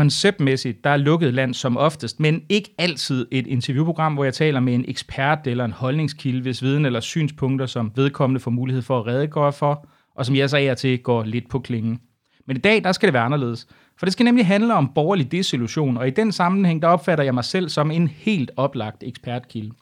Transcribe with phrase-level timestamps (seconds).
[0.00, 4.60] konceptmæssigt, der er lukket land som oftest, men ikke altid et interviewprogram, hvor jeg taler
[4.60, 8.98] med en ekspert eller en holdningskilde, hvis viden eller synspunkter, som vedkommende får mulighed for
[8.98, 12.00] at redegøre for, og som jeg så er til går lidt på klingen.
[12.46, 13.66] Men i dag, der skal det være anderledes.
[13.98, 17.34] For det skal nemlig handle om borgerlig desillusion, og i den sammenhæng, der opfatter jeg
[17.34, 19.72] mig selv som en helt oplagt ekspertkilde.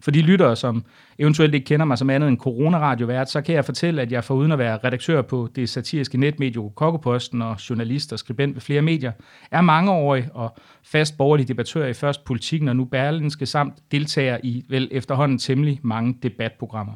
[0.00, 0.84] For de lyttere, som
[1.18, 4.52] eventuelt ikke kender mig som andet end coronaradiovært, så kan jeg fortælle, at jeg uden
[4.52, 9.12] at være redaktør på det satiriske netmedie Kokkoposten og journalist og skribent ved flere medier,
[9.50, 14.64] er mangeårig og fast borgerlig debattør i først politikken og nu Berlinske samt deltager i
[14.68, 16.92] vel efterhånden temmelig mange debatprogrammer.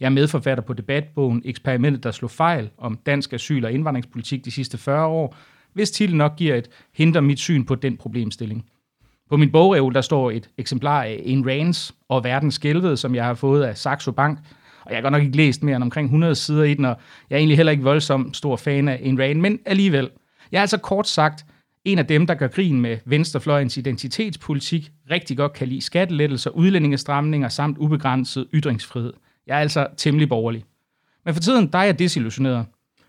[0.00, 4.50] Jeg er medforfatter på debatbogen Eksperimentet, der slog fejl om dansk asyl- og indvandringspolitik de
[4.50, 5.36] sidste 40 år,
[5.72, 8.64] hvis titlen nok giver et hint om mit syn på den problemstilling.
[9.30, 13.24] På min bogreol, der står et eksemplar af En Rands og Verdens Skælvede, som jeg
[13.24, 14.38] har fået af Saxo Bank.
[14.84, 16.96] Og jeg har godt nok ikke læst mere end omkring 100 sider i den, og
[17.30, 20.10] jeg er egentlig heller ikke voldsom stor fan af En Rand, men alligevel.
[20.52, 21.46] Jeg er altså kort sagt
[21.84, 27.48] en af dem, der gør grin med venstrefløjens identitetspolitik, rigtig godt kan lide skattelettelser, udlændingestramninger
[27.48, 29.12] samt ubegrænset ytringsfrihed.
[29.46, 30.64] Jeg er altså temmelig borgerlig.
[31.24, 32.66] Men for tiden, der er jeg desillusioneret.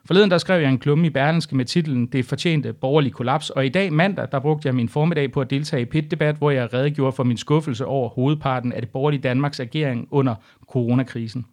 [0.09, 3.65] Forleden der skrev jeg en klumme i Berlinske med titlen Det fortjente borgerlige kollaps, og
[3.65, 6.73] i dag mandag, der brugte jeg min formiddag på at deltage i PIT-debat, hvor jeg
[6.73, 10.35] redegjorde for min skuffelse over hovedparten af det borgerlige Danmarks agering under
[10.67, 11.45] coronakrisen.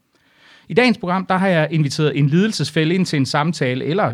[0.69, 4.13] I dagens program, der har jeg inviteret en lidelsesfælde ind til en samtale, eller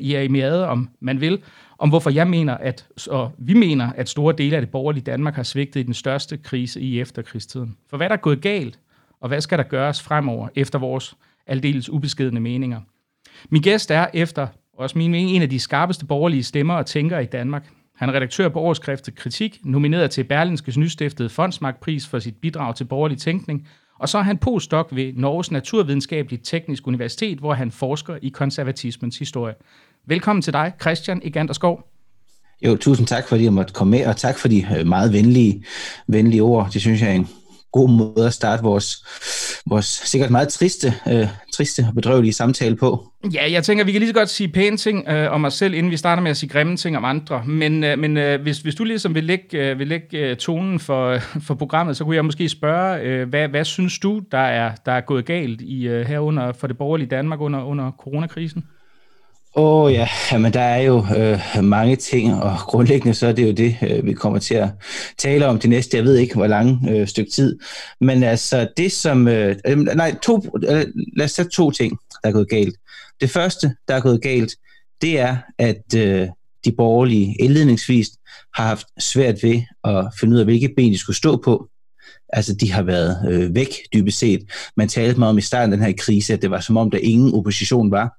[0.00, 1.38] jeremiade, om man vil,
[1.78, 5.34] om hvorfor jeg mener, at, og vi mener, at store dele af det borgerlige Danmark
[5.34, 7.76] har svigtet i den største krise i efterkrigstiden.
[7.90, 8.78] For hvad der er gået galt,
[9.20, 12.80] og hvad skal der gøres fremover efter vores aldeles ubeskedende meninger?
[13.50, 14.46] Min gæst er efter
[14.78, 17.68] også min mening en af de skarpeste borgerlige stemmer og tænkere i Danmark.
[17.96, 22.84] Han er redaktør på årskriftet Kritik, nomineret til Berlinskes nystiftede Fondsmarkpris for sit bidrag til
[22.84, 28.16] borgerlig tænkning, og så er han postdoc ved Norges Naturvidenskabelige Teknisk Universitet, hvor han forsker
[28.22, 29.54] i konservatismens historie.
[30.06, 31.88] Velkommen til dig, Christian Eganderskov.
[32.62, 35.64] Jo, tusind tak, fordi jeg måtte komme med, og tak for de øh, meget venlige,
[36.08, 36.70] venlige ord.
[36.72, 37.28] Det synes jeg er en
[37.72, 39.04] god måde at starte vores,
[39.66, 43.08] vores sikkert meget triste, øh, triste og bedrøvelige samtale på.
[43.32, 45.74] Ja, jeg tænker, vi kan lige så godt sige pæne ting øh, om os selv,
[45.74, 47.42] inden vi starter med at sige grimme ting om andre.
[47.46, 50.80] Men, øh, men øh, hvis, hvis du ligesom vil lægge, øh, vil lægge øh, tonen
[50.80, 54.72] for, for programmet, så kunne jeg måske spørge, øh, hvad, hvad synes du, der er,
[54.86, 58.64] der er gået galt i øh, herunder for det borgerlige Danmark under, under coronakrisen?
[59.56, 60.08] Åh oh, ja,
[60.38, 64.06] men der er jo øh, mange ting, og grundlæggende så er det jo det, øh,
[64.06, 64.68] vi kommer til at
[65.18, 67.58] tale om det næste, jeg ved ikke hvor lang øh, stykke tid.
[68.00, 70.84] Men altså det som, øh nej, to, øh,
[71.16, 72.74] lad os tage to ting, der er gået galt.
[73.20, 74.52] Det første, der er gået galt,
[75.02, 76.28] det er, at øh,
[76.64, 78.08] de borgerlige indledningsvis
[78.54, 81.68] har haft svært ved at finde ud af, hvilke ben de skulle stå på.
[82.28, 84.40] Altså, de har været øh, væk, dybest set.
[84.76, 86.90] Man talte meget om i starten af den her krise, at det var som om,
[86.90, 88.18] der ingen opposition var.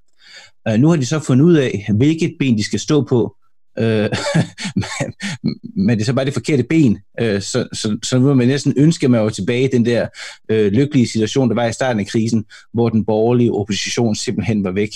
[0.67, 3.35] Øh, nu har de så fundet ud af, hvilket ben de skal stå på,
[3.81, 4.09] uh,
[5.75, 8.47] men det er så bare det forkerte ben, uh, så, så, så nu må man
[8.47, 10.07] næsten ønske, at man var tilbage i den der
[10.51, 14.71] uh, lykkelige situation, der var i starten af krisen, hvor den borgerlige opposition simpelthen var
[14.71, 14.91] væk.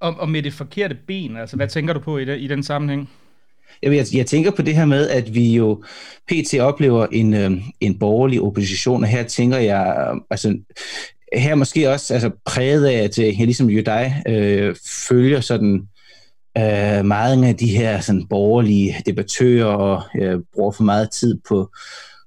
[0.00, 2.62] Og, og med det forkerte ben, altså hvad tænker du på i, det, i den
[2.62, 3.10] sammenhæng?
[3.82, 5.84] Jeg, jeg, jeg tænker på det her med, at vi jo
[6.28, 6.54] pt.
[6.54, 7.50] oplever en, øh,
[7.80, 10.58] en borgerlig opposition, og her tænker jeg, altså
[11.32, 14.76] her måske også altså, præget af, at jeg ligesom jo dig øh,
[15.08, 15.88] følger sådan
[16.58, 21.70] øh, meget af de her sådan, borgerlige debattører og øh, bruger for meget tid på,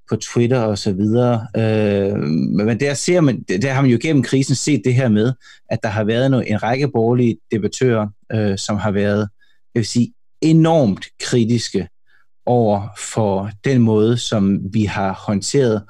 [0.09, 1.47] på Twitter og så videre.
[1.57, 2.17] Øh,
[2.65, 5.33] men der ser man, der har man jo gennem krisen set det her med,
[5.69, 9.29] at der har været en, en række borgerlige debattører, øh, som har været,
[9.75, 11.87] jeg vil sige, enormt kritiske
[12.45, 15.83] over for den måde, som vi har håndteret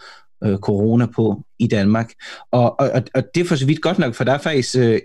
[0.44, 2.14] øh, corona på i Danmark.
[2.52, 5.02] Og, og, og det er for så vidt godt nok, for der er faktisk, øh,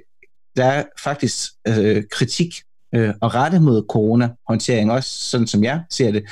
[0.56, 2.54] der er faktisk øh, kritik
[2.94, 6.24] øh, og rette mod corona-håndtering, også sådan som jeg ser det.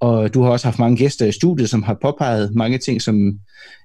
[0.00, 3.38] Og du har også haft mange gæster i studiet, som har påpeget mange ting, som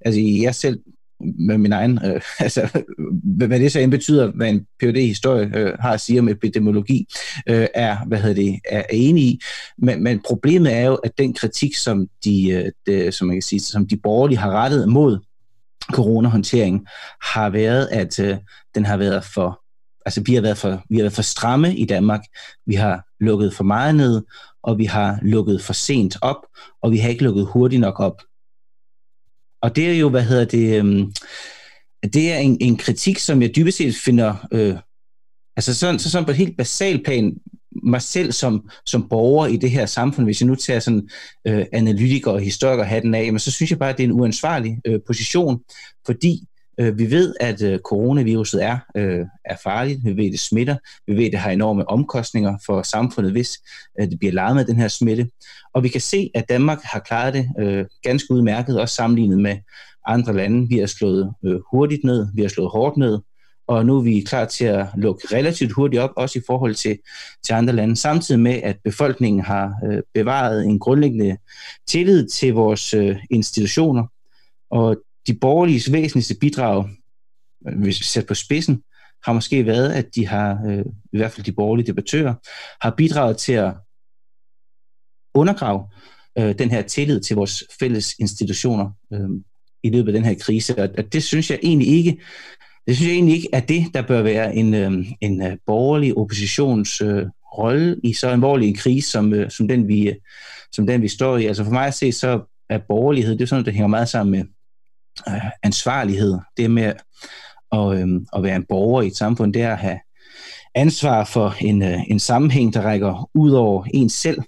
[0.05, 0.79] altså, jeg selv
[1.19, 2.83] med min egen, øh, altså
[3.23, 7.07] hvad det så end betyder, hvad en phd historie øh, har at sige om epidemiologi,
[7.49, 9.39] øh, er, hvad hedder det, er enig i.
[9.77, 13.41] Men, men problemet er jo, at den kritik, som de, øh, de, som man kan
[13.41, 15.19] sige, som de borgerlige har rettet mod
[15.93, 16.87] coronahåndtering,
[17.21, 18.37] har været, at øh,
[18.75, 19.61] den har været for,
[20.07, 22.21] altså vi har været for, vi har været for stramme i Danmark.
[22.65, 24.23] Vi har lukket for meget ned,
[24.63, 26.45] og vi har lukket for sent op,
[26.81, 28.21] og vi har ikke lukket hurtigt nok op.
[29.61, 31.13] Og det er jo, hvad hedder det, øhm,
[32.13, 34.75] det er en, en kritik, som jeg dybest set finder, øh,
[35.55, 37.37] altså sådan, så sådan på et helt basalt plan,
[37.83, 41.09] mig selv som, som borger i det her samfund, hvis jeg nu tager sådan
[41.47, 44.19] øh, analytiker og historiker hatten af, men så synes jeg bare, at det er en
[44.19, 45.59] uansvarlig øh, position,
[46.05, 46.47] fordi
[46.79, 49.99] Øh, vi ved, at øh, coronaviruset er, øh, er farligt.
[50.03, 50.77] Vi ved, at det smitter.
[51.07, 53.59] Vi ved, at det har enorme omkostninger for samfundet, hvis
[53.99, 55.29] øh, det bliver leget med den her smitte.
[55.73, 59.57] Og vi kan se, at Danmark har klaret det øh, ganske udmærket, også sammenlignet med
[60.05, 60.67] andre lande.
[60.69, 63.19] Vi har slået øh, hurtigt ned, vi har slået hårdt ned,
[63.67, 66.97] og nu er vi klar til at lukke relativt hurtigt op, også i forhold til,
[67.45, 71.37] til andre lande, samtidig med, at befolkningen har øh, bevaret en grundlæggende
[71.87, 74.03] tillid til vores øh, institutioner,
[74.71, 74.97] og
[75.27, 76.89] de borgerliges væsentligste bidrag,
[77.61, 78.83] hvis vi sætter på spidsen,
[79.25, 82.33] har måske været, at de har, øh, i hvert fald de borgerlige debattører,
[82.81, 83.73] har bidraget til at
[85.33, 85.83] undergrave
[86.39, 89.29] øh, den her tillid til vores fælles institutioner øh,
[89.83, 90.83] i løbet af den her krise.
[90.97, 92.21] Og det synes jeg egentlig ikke,
[92.87, 94.91] det synes jeg egentlig ikke er det, der bør være en, øh,
[95.21, 97.25] en øh, borgerlig oppositions øh,
[97.57, 100.15] rolle i så alvorlig en krise, som, øh, som, den vi, øh,
[100.71, 101.45] som den vi står i.
[101.45, 104.31] Altså for mig at se, så er borgerlighed, det er sådan, der hænger meget sammen
[104.31, 104.56] med
[105.27, 106.37] øh, ansvarlighed.
[106.57, 106.93] Det med
[107.71, 109.99] at, øh, at være en borger i et samfund, det er at have
[110.75, 114.41] ansvar for en, øh, en sammenhæng, der rækker ud over en selv.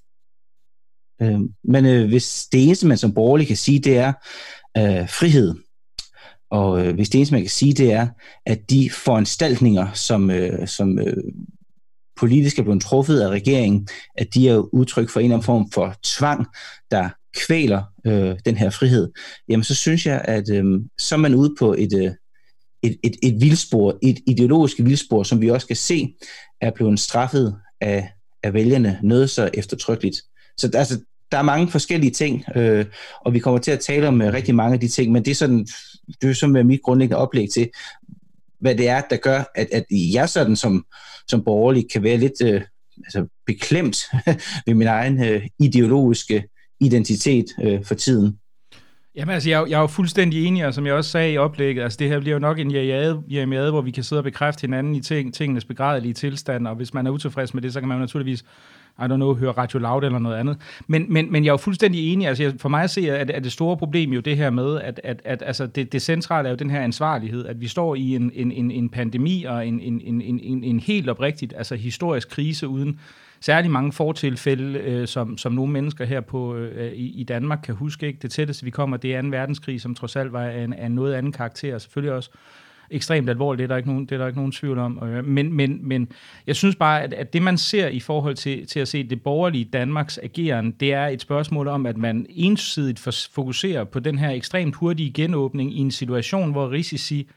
[1.21, 4.13] Øh, men øh, hvis det eneste, man som borgerlig kan sige, det er
[4.77, 5.56] øh, frihed,
[6.51, 8.07] og øh, hvis det eneste, man kan sige, det er,
[8.45, 11.24] at de foranstaltninger, som, øh, som øh,
[12.19, 15.72] politisk er blevet truffet af regeringen, at de er udtryk for en eller anden form
[15.72, 16.48] for tvang,
[16.92, 19.12] der kvæler øh, den her frihed,
[19.50, 20.64] jamen så synes jeg, at øh,
[20.98, 22.12] så er man ude på et, øh,
[22.84, 26.16] et, et, et vildspor, et ideologisk vildspor, som vi også kan se,
[26.62, 28.12] er blevet straffet af,
[28.44, 30.18] af vælgerne noget så eftertrykkeligt.
[30.58, 31.00] Så altså,
[31.31, 32.86] der er mange forskellige ting, øh,
[33.22, 35.32] og vi kommer til at tale om øh, rigtig mange af de ting, men det
[35.32, 35.68] er sådan,
[36.22, 37.70] det er sådan mit grundlæggende oplæg til,
[38.60, 40.86] hvad det er, der gør, at, at jeg sådan som,
[41.28, 42.62] som borgerlig kan være lidt øh,
[42.98, 43.98] altså beklemt
[44.66, 46.44] ved min egen øh, ideologiske
[46.80, 48.38] identitet øh, for tiden.
[49.16, 51.84] Jamen altså, jeg, jeg er jo fuldstændig enig, og som jeg også sagde i oplægget,
[51.84, 52.72] altså det her bliver jo nok en
[53.30, 56.94] jamiade, hvor vi kan sidde og bekræfte hinanden i ting, tingenes begrædelige tilstand, og hvis
[56.94, 58.44] man er utilfreds med det, så kan man jo naturligvis
[59.00, 60.58] i don't know, høre Radio Loud eller noget andet.
[60.88, 63.44] Men, men, men jeg er jo fuldstændig enig, altså for mig at se, at, at
[63.44, 66.52] det store problem jo det her med, at, at, at altså det, det centrale er
[66.52, 69.80] jo den her ansvarlighed, at vi står i en, en, en, en pandemi og en,
[69.80, 73.00] en, en, en, en helt oprigtigt, altså historisk krise uden
[73.41, 77.75] særlig mange fortilfælde, øh, som, som nogle mennesker her på, øh, i, i Danmark kan
[77.75, 78.07] huske.
[78.07, 78.19] Ikke?
[78.21, 79.27] Det tætteste, vi kommer, det er 2.
[79.27, 82.30] verdenskrig, som trods alt var af en, af noget anden karakter, selvfølgelig også
[82.91, 85.03] ekstremt alvorligt, det er der ikke nogen, det er der ikke nogen tvivl om.
[85.03, 86.12] Øh, men, men, men
[86.47, 89.24] jeg synes bare, at, at det man ser i forhold til, til at se det
[89.24, 93.00] borgerlige Danmarks ageren, det er et spørgsmål om, at man ensidigt
[93.33, 97.30] fokuserer på den her ekstremt hurtige genåbning i en situation, hvor risici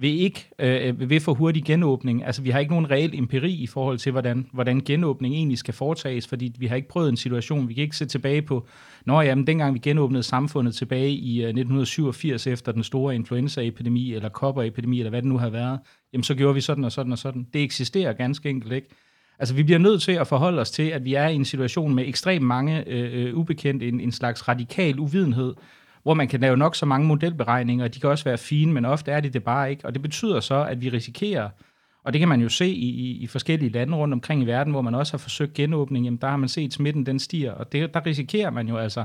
[0.00, 2.24] ved ikke øh, øh ved for hurtig genåbning.
[2.24, 5.74] Altså, vi har ikke nogen reel empiri i forhold til, hvordan, hvordan genåbning egentlig skal
[5.74, 7.68] foretages, fordi vi har ikke prøvet en situation.
[7.68, 8.66] Vi kan ikke se tilbage på,
[9.06, 14.28] når jamen, dengang vi genåbnede samfundet tilbage i øh, 1987 efter den store influenzaepidemi, eller
[14.28, 15.80] kopperepidemi, eller hvad det nu har været,
[16.12, 17.46] jamen så gjorde vi sådan og sådan og sådan.
[17.52, 18.88] Det eksisterer ganske enkelt ikke.
[19.38, 21.94] Altså, vi bliver nødt til at forholde os til, at vi er i en situation
[21.94, 25.54] med ekstremt mange øh, øh ubekendte, en, en slags radikal uvidenhed,
[26.08, 28.84] hvor man kan lave nok så mange modelberegninger, og de kan også være fine, men
[28.84, 29.84] ofte er de det bare ikke.
[29.84, 31.48] Og det betyder så, at vi risikerer,
[32.04, 34.72] og det kan man jo se i, i, i forskellige lande rundt omkring i verden,
[34.72, 37.52] hvor man også har forsøgt genåbning, jamen der har man set, at smitten den stiger,
[37.52, 39.04] og det, der risikerer man jo altså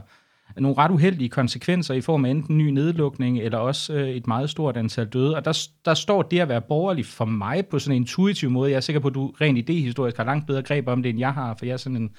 [0.57, 4.49] nogle ret uheldige konsekvenser i form af enten ny nedlukning, eller også øh, et meget
[4.49, 5.35] stort antal døde.
[5.35, 8.71] Og der, der står det at være borgerlig for mig på sådan en intuitiv måde.
[8.71, 11.19] Jeg er sikker på, at du rent idehistorisk har langt bedre greb om det, end
[11.19, 12.11] jeg har, for jeg er sådan en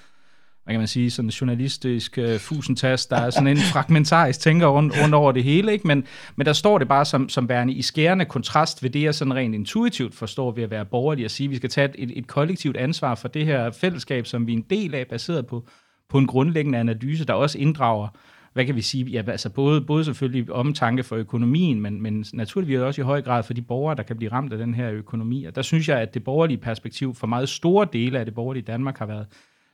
[0.65, 4.67] hvad kan man sige, sådan en journalistisk øh, fusentast, der er sådan en fragmentarisk tænker
[4.67, 5.87] rundt, rundt over det hele, ikke?
[5.87, 6.05] Men,
[6.37, 9.35] men der står det bare som, som værende i skærende kontrast ved det, jeg sådan
[9.35, 12.27] rent intuitivt forstår ved at være borgerlig og sige, at vi skal tage et, et
[12.27, 15.67] kollektivt ansvar for det her fællesskab, som vi er en del af, baseret på,
[16.09, 18.09] på en grundlæggende analyse, der også inddrager
[18.55, 22.79] hvad kan vi sige, ja, altså både, både selvfølgelig omtanke for økonomien, men, men naturligvis
[22.79, 25.45] også i høj grad for de borgere, der kan blive ramt af den her økonomi.
[25.45, 28.63] Og der synes jeg, at det borgerlige perspektiv for meget store dele af det borgerlige
[28.63, 29.27] Danmark har været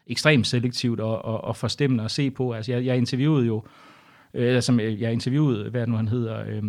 [0.06, 2.52] ekstremt selektivt og, og, og forstemmende at se på.
[2.52, 3.64] Altså, jeg, jeg interviewede jo,
[4.34, 6.62] øh, altså, jeg interviewede, hvad nu han hedder, øh,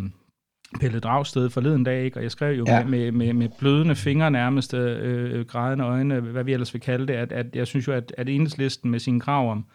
[0.79, 2.17] Pelle Dragsted forleden dag, ikke?
[2.17, 2.85] og jeg skrev jo ja.
[2.85, 7.13] med, med, med blødende fingre nærmest, øh, grædende øjne, hvad vi ellers vil kalde det,
[7.13, 9.65] at, at jeg synes jo, at, at enhedslisten med sin krav om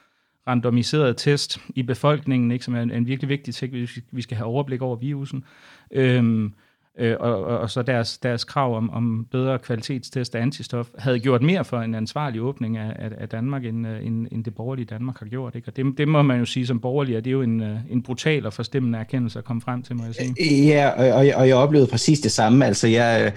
[0.47, 4.37] randomiseret test i befolkningen, ikke, som er en, en virkelig vigtig ting, hvis vi skal
[4.37, 5.45] have overblik over virusen,
[5.91, 6.51] øh,
[6.99, 11.21] øh, og, og, og så deres, deres krav om, om bedre kvalitetstest af antistof, havde
[11.21, 14.55] gjort mere for en ansvarlig åbning af, af, af Danmark, end, øh, end, end det
[14.55, 15.55] borgerlige Danmark har gjort.
[15.55, 15.69] Ikke?
[15.69, 17.79] Og det, det må man jo sige som borgerlig, at det er jo en, øh,
[17.91, 20.35] en brutal og forstemmende erkendelse at komme frem til, må jeg sige.
[20.41, 22.67] Øh, ja, og, og jeg oplevede præcis det samme.
[22.67, 23.33] Altså, jeg, øh,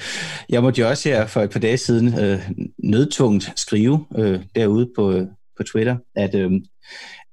[0.49, 2.39] jeg måtte jo også her for et par dage siden øh,
[2.83, 6.51] nødtungt skrive øh, derude på, øh, på Twitter, at, øh,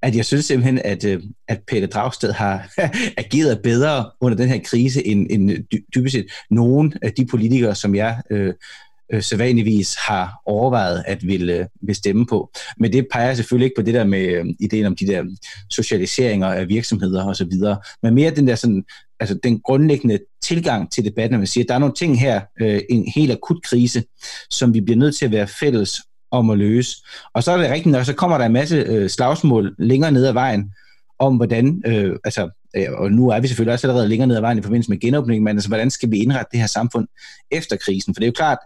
[0.02, 2.68] at jeg synes simpelthen, at, øh, at Peter Dragsted har
[3.24, 5.50] ageret bedre under den her krise, end, end
[5.94, 8.54] dybest set nogen af de politikere, som jeg øh,
[9.12, 12.50] øh, sædvanligvis har overvejet at ville, øh, vil stemme på.
[12.78, 15.24] Men det peger selvfølgelig ikke på det der med øh, ideen om de der
[15.70, 17.52] socialiseringer af virksomheder osv.,
[18.02, 18.84] men mere den der sådan,
[19.20, 22.40] altså den grundlæggende tilgang til debatten, at man siger, at der er nogle ting her,
[22.60, 24.04] øh, en helt akut krise,
[24.50, 26.00] som vi bliver nødt til at være fælles
[26.30, 26.96] om at løse.
[27.34, 30.26] Og så er det rigtigt nok, så kommer der en masse øh, slagsmål længere ned
[30.26, 30.72] ad vejen,
[31.18, 34.40] om hvordan, øh, altså, øh, og nu er vi selvfølgelig også allerede længere ned ad
[34.40, 37.08] vejen i forbindelse med genåbningen, men altså, hvordan skal vi indrette det her samfund
[37.50, 38.14] efter krisen?
[38.14, 38.58] For det er jo klart,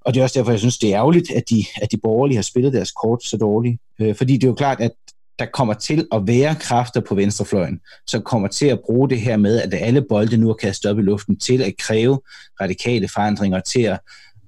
[0.00, 2.36] og det er også derfor, jeg synes, det er ærgerligt, at de, at de borgerlige
[2.36, 3.80] har spillet deres kort så dårligt.
[4.00, 4.92] Øh, fordi det er jo klart, at
[5.38, 9.36] der kommer til at være kræfter på venstrefløjen, som kommer til at bruge det her
[9.36, 12.20] med, at alle bolde nu er kastet op i luften, til at kræve
[12.60, 14.00] radikale forandringer, til at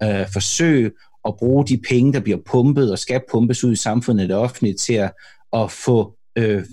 [0.02, 0.90] øh, forsøge
[1.28, 4.74] at bruge de penge, der bliver pumpet og skal pumpes ud i samfundet, det offentlige,
[4.74, 5.12] til at,
[5.52, 6.64] at få øh,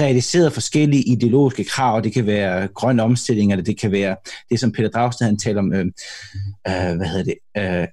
[0.00, 2.00] realiseret forskellige ideologiske krav.
[2.00, 4.16] Det kan være grøn omstilling, eller det kan være
[4.50, 5.86] det, som Peter Dragsted han taler om, øh,
[6.68, 7.86] øh, hvad hedder det, øh,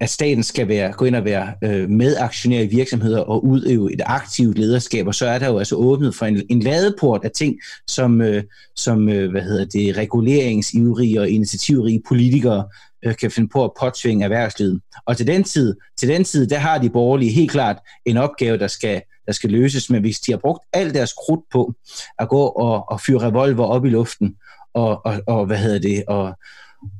[0.00, 4.00] at staten skal være, gå ind og være øh, medaktionær i virksomheder og udøve et
[4.06, 7.56] aktivt lederskab, og så er der jo altså åbnet for en, en ladeport af ting,
[7.86, 8.42] som, øh,
[8.76, 12.64] som øh, hvad hedder det, reguleringsivrige og initiativrige politikere
[13.04, 14.80] øh, kan finde på at påtvinge erhvervslivet.
[15.06, 18.58] Og til den tid, til den tid, der har de borgerlige helt klart en opgave,
[18.58, 21.72] der skal, der skal løses, men hvis de har brugt al deres krudt på
[22.18, 24.34] at gå og, og fyre revolver op i luften,
[24.74, 26.34] og, og, og hvad hedder det, og,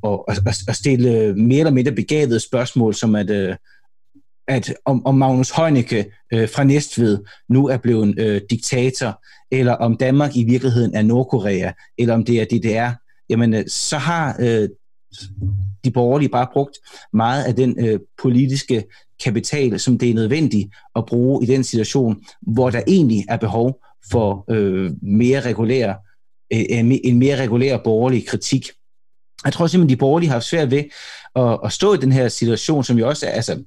[0.01, 0.35] og, og,
[0.67, 3.55] og stille mere eller mindre begavede spørgsmål, som at, øh,
[4.47, 9.97] at om, om Magnus Heunicke øh, fra Næstved nu er blevet øh, diktator, eller om
[9.97, 12.91] Danmark i virkeligheden er Nordkorea, eller om det er DDR,
[13.29, 14.69] jamen øh, så har øh,
[15.83, 16.77] de borgerlige bare brugt
[17.13, 18.83] meget af den øh, politiske
[19.23, 23.79] kapital, som det er nødvendigt at bruge i den situation, hvor der egentlig er behov
[24.11, 25.93] for øh, mere regulær,
[26.53, 26.65] øh,
[27.03, 28.67] en mere regulær borgerlig kritik.
[29.45, 30.83] Jeg tror simpelthen, de borgerlige har haft svært ved
[31.35, 33.63] at, at stå i den her situation, som jo også er, altså,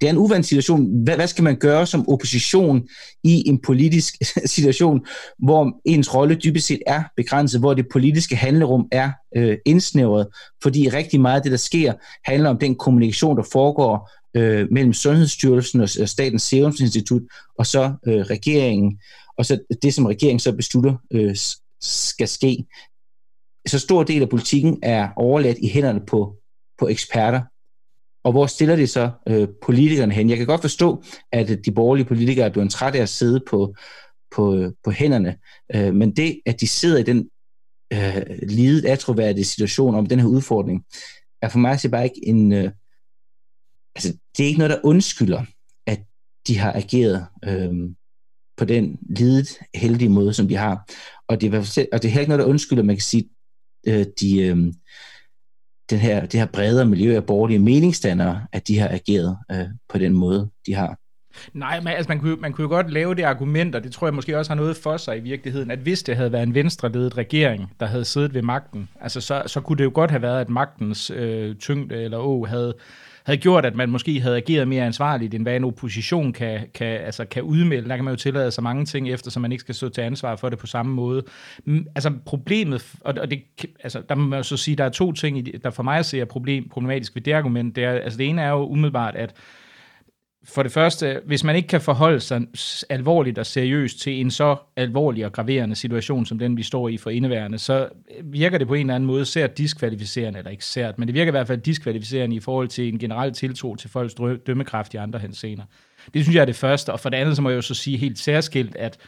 [0.00, 1.02] det er en uvandt situation.
[1.02, 2.88] Hvad, hvad skal man gøre som opposition
[3.24, 4.14] i en politisk
[4.56, 5.06] situation,
[5.38, 10.26] hvor ens rolle dybest set er begrænset, hvor det politiske handlerum er øh, indsnævret,
[10.62, 11.92] fordi rigtig meget af det, der sker,
[12.24, 17.22] handler om den kommunikation, der foregår øh, mellem Sundhedsstyrelsen og Statens Serum Institut,
[17.58, 19.00] og så øh, regeringen,
[19.38, 21.36] og så det, som regeringen så beslutter øh,
[21.80, 22.64] skal ske
[23.66, 26.36] så stor del af politikken er overladt i hænderne på,
[26.78, 27.42] på eksperter.
[28.24, 30.30] Og hvor stiller det så øh, politikerne hen?
[30.30, 33.40] Jeg kan godt forstå, at øh, de borgerlige politikere er blevet trætte af at sidde
[33.50, 33.74] på,
[34.36, 35.36] på, øh, på hænderne,
[35.74, 37.30] øh, men det, at de sidder i den
[37.92, 40.84] øh, lidet atroværdige situation om den her udfordring,
[41.42, 42.52] er for mig at se bare ikke en...
[42.52, 42.70] Øh,
[43.96, 45.44] altså, det er ikke noget, der undskylder,
[45.86, 46.00] at
[46.46, 47.90] de har ageret øh,
[48.56, 50.90] på den lidet heldige måde, som de har.
[51.28, 53.28] Og det, er, og det er heller ikke noget, der undskylder, man kan sige,
[53.88, 54.56] øh, de, øh,
[55.90, 59.98] den her, det her bredere miljø af borgerlige meningsdannere, at de har ageret øh, på
[59.98, 60.98] den måde, de har.
[61.52, 64.06] Nej, men altså, man, kunne, man kunne jo godt lave det argument, og det tror
[64.06, 66.54] jeg måske også har noget for sig i virkeligheden, at hvis det havde været en
[66.54, 70.22] venstreledet regering, der havde siddet ved magten, altså så, så kunne det jo godt have
[70.22, 72.74] været, at magtens øh, tyngde eller å havde
[73.28, 76.86] havde gjort, at man måske havde ageret mere ansvarligt, end hvad en opposition kan, kan,
[76.86, 77.88] altså kan udmelde.
[77.88, 80.36] Der kan man jo tillade sig mange ting, eftersom man ikke skal stå til ansvar
[80.36, 81.22] for det på samme måde.
[81.64, 83.42] Mm, altså problemet, og det,
[83.82, 86.24] altså, der må man jo så sige, der er to ting, der for mig ser
[86.24, 87.76] problem, problematisk ved det argument.
[87.76, 89.34] Det, er, altså det ene er jo umiddelbart, at
[90.48, 92.42] for det første, hvis man ikke kan forholde sig
[92.88, 96.96] alvorligt og seriøst til en så alvorlig og graverende situation, som den vi står i
[96.96, 97.88] for indeværende, så
[98.18, 101.14] øh, virker det på en eller anden måde sært diskvalificerende, eller ikke sært, men det
[101.14, 104.14] virker i hvert fald diskvalificerende i forhold til en generel tiltro til folks
[104.46, 105.64] dømmekraft i andre henseender.
[106.14, 107.74] Det synes jeg er det første, og for det andet, så må jeg jo så
[107.74, 108.98] sige helt særskilt, at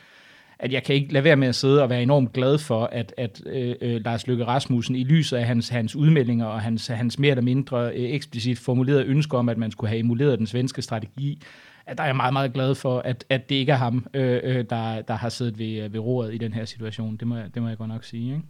[0.62, 3.14] at jeg kan ikke lade være med at sidde og være enormt glad for, at,
[3.16, 7.18] at øh, øh, Lars Løkke Rasmussen i lyset af hans, hans udmeldinger og hans, hans
[7.18, 10.82] mere eller mindre øh, eksplicit formulerede ønsker om, at man skulle have emuleret den svenske
[10.82, 11.42] strategi,
[11.86, 14.40] at der er jeg meget, meget glad for, at, at det ikke er ham, øh,
[14.42, 17.16] øh, der, der har siddet ved, øh, ved roret i den her situation.
[17.16, 18.32] Det må, jeg, det må jeg godt nok sige.
[18.32, 18.44] Ikke?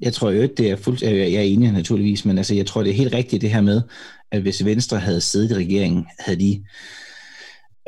[0.00, 2.66] Jeg tror jo ikke, det er fuldt, øh, jeg er enig naturligvis, men altså, jeg
[2.66, 3.82] tror, det er helt rigtigt det her med,
[4.30, 6.64] at hvis Venstre havde siddet i regeringen, havde de,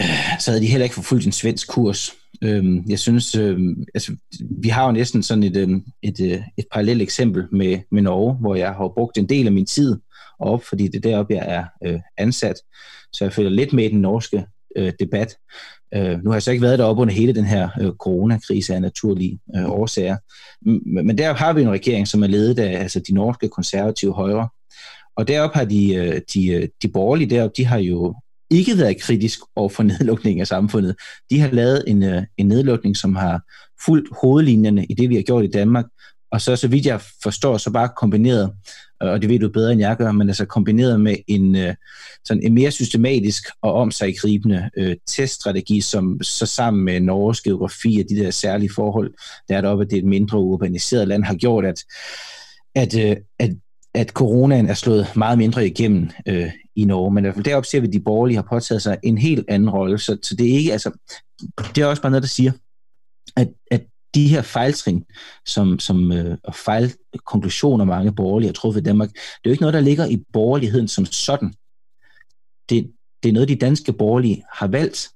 [0.00, 0.06] øh,
[0.40, 2.12] så havde de heller ikke forfulgt en svensk kurs.
[2.42, 6.64] Øhm, jeg synes, øhm, altså, vi har jo næsten sådan et, øhm, et, et, et
[6.72, 9.96] parallelt eksempel med, med Norge, hvor jeg har brugt en del af min tid
[10.38, 12.56] op, fordi det er deroppe, jeg er øh, ansat.
[13.12, 15.36] Så jeg følger lidt med i den norske øh, debat.
[15.94, 18.82] Øh, nu har jeg så ikke været deroppe under hele den her øh, coronakrise af
[18.82, 20.16] naturlige øh, årsager.
[20.62, 24.12] Men, men der har vi en regering, som er ledet af altså, de norske konservative
[24.12, 24.48] højre.
[25.16, 28.14] Og deroppe har de, øh, de, øh, de borgerlige deroppe, de har jo
[28.50, 30.96] ikke været kritisk over for nedlukning af samfundet.
[31.30, 33.40] De har lavet en, øh, en nedlukning, som har
[33.84, 35.84] fuldt hovedlinjerne i det, vi har gjort i Danmark,
[36.30, 38.52] og så, så vidt jeg forstår, så bare kombineret,
[39.00, 41.74] og det ved du bedre, end jeg gør, men altså kombineret med en, øh,
[42.24, 48.10] sådan en mere systematisk og omsaggribende øh, teststrategi, som så sammen med Norges geografi og
[48.10, 49.14] de der særlige forhold,
[49.48, 51.84] der er deroppe, at det er et mindre urbaniseret land, har gjort, at,
[52.74, 53.50] at, øh, at,
[53.94, 57.14] at coronaen er slået meget mindre igennem øh, i Norge.
[57.14, 59.44] Men i hvert fald deroppe ser vi, at de borgerlige har påtaget sig en helt
[59.48, 60.90] anden rolle, så, så det er ikke, altså,
[61.74, 62.52] det er også bare noget, der siger,
[63.36, 65.04] at, at de her fejltrin,
[65.46, 69.62] som, som øh, og fejlkonklusioner mange borgerlige har truffet i Danmark, det er jo ikke
[69.62, 71.54] noget, der ligger i borgerligheden som sådan.
[72.68, 72.92] Det,
[73.22, 75.08] det er noget, de danske borgerlige har valgt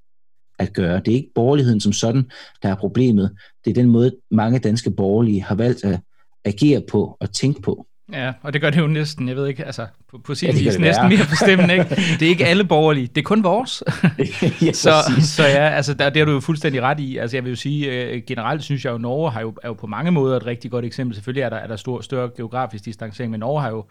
[0.59, 1.01] at gøre.
[1.01, 2.31] Det er ikke borgerligheden som sådan,
[2.63, 3.37] der er problemet.
[3.65, 6.01] Det er den måde, mange danske borgerlige har valgt at
[6.45, 7.87] agere på og tænke på.
[8.13, 10.53] Ja, og det gør det jo næsten, jeg ved ikke, altså på, på sin ja,
[10.53, 11.89] vis næsten mere bestemmende, ikke?
[12.21, 13.83] Det er ikke alle borgerlige, det er kun vores.
[14.67, 14.91] ja, så,
[15.21, 17.17] så ja, altså der, det har du jo fuldstændig ret i.
[17.17, 19.75] Altså jeg vil jo sige, øh, generelt synes jeg jo, Norge har jo, er jo
[19.75, 21.15] på mange måder et rigtig godt eksempel.
[21.15, 23.85] Selvfølgelig er der, er der stor, større geografisk distancering, men Norge har jo,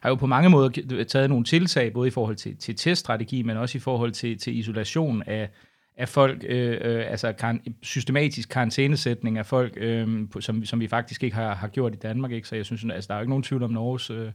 [0.00, 3.56] har jo på mange måder taget nogle tiltag, både i forhold til, til teststrategi, men
[3.56, 5.50] også i forhold til, til isolation af,
[5.96, 10.08] af folk, øh, øh, altså kar- systematisk karantænesætning af folk, øh,
[10.40, 12.32] som, som vi faktisk ikke har, har gjort i Danmark.
[12.32, 12.48] Ikke?
[12.48, 14.30] Så jeg synes, altså, der er jo ikke nogen tvivl om, Norges øh,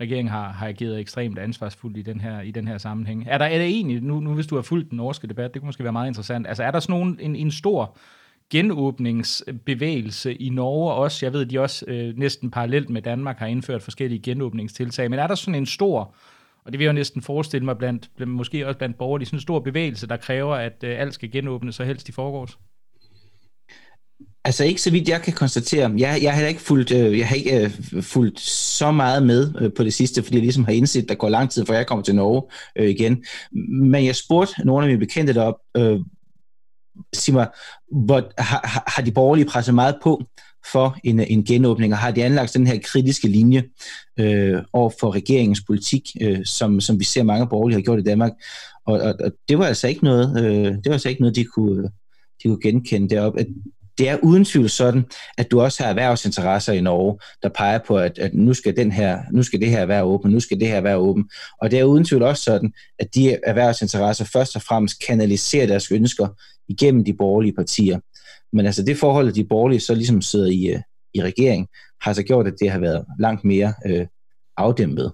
[0.00, 3.24] regering har, har ageret ekstremt ansvarsfuldt i den her, i den her sammenhæng.
[3.28, 5.62] Er der er det egentlig, nu, nu hvis du har fulgt den norske debat, det
[5.62, 7.96] kunne måske være meget interessant, altså er der sådan nogen, en, en stor
[8.50, 11.26] genåbningsbevægelse i Norge også?
[11.26, 15.26] Jeg ved, de også øh, næsten parallelt med Danmark har indført forskellige genåbningstiltag, men er
[15.26, 16.14] der sådan en stor
[16.64, 19.40] og det vil jeg jo næsten forestille mig blandt, måske også blandt borgere, sådan en
[19.40, 22.58] stor bevægelse, der kræver, at øh, alt skal genåbnes, så helst i forgårs.
[24.44, 25.94] Altså ikke så vidt jeg kan konstatere.
[25.98, 29.70] Jeg, jeg har ikke fulgt, øh, jeg har ikke øh, fulgt så meget med øh,
[29.76, 31.86] på det sidste, fordi jeg ligesom har indset, at der går lang tid, før jeg
[31.86, 32.42] kommer til Norge
[32.76, 33.24] øh, igen.
[33.70, 36.00] Men jeg spurgte nogle af mine bekendte derop, øh,
[37.14, 37.48] sig mig,
[37.92, 40.22] hvor, har, har de borgerlige presset meget på
[40.72, 43.64] for en, en genåbning, og har de anlagt den her kritiske linje
[44.18, 48.02] øh, over for regeringens politik, øh, som, som vi ser mange borgerlige har gjort i
[48.02, 48.32] Danmark.
[48.86, 51.44] Og, og, og det var altså ikke noget, øh, det var altså ikke noget, de
[51.44, 51.82] kunne,
[52.42, 53.40] de kunne genkende deroppe.
[53.40, 53.46] At
[53.98, 55.04] det er uden tvivl sådan,
[55.38, 58.92] at du også har erhvervsinteresser i Norge, der peger på, at, at nu, skal den
[58.92, 61.30] her, nu skal det her være åben, nu skal det her være åben.
[61.60, 65.90] Og det er uden tvivl også sådan, at de erhvervsinteresser først og fremmest kanaliserer deres
[65.90, 66.28] ønsker
[66.68, 67.98] igennem de borgerlige partier.
[68.52, 70.80] Men altså det forhold, at de borgerlige så ligesom sidder i, øh,
[71.14, 71.68] i regering,
[72.02, 74.06] har så gjort, at det har været langt mere øh,
[74.56, 75.12] afdæmpet.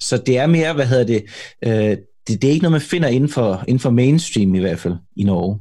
[0.00, 1.24] Så det er mere, hvad hedder det,
[1.64, 1.96] øh,
[2.28, 4.94] det, det er ikke noget, man finder inden for, inden for mainstream i hvert fald
[5.16, 5.60] i Norge.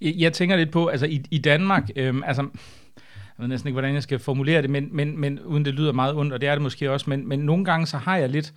[0.00, 3.74] Jeg, jeg tænker lidt på, altså i, i Danmark, øh, altså jeg ved næsten ikke,
[3.74, 6.48] hvordan jeg skal formulere det, men, men, men uden det lyder meget ondt, og det
[6.48, 8.52] er det måske også, men, men nogle gange så har jeg lidt,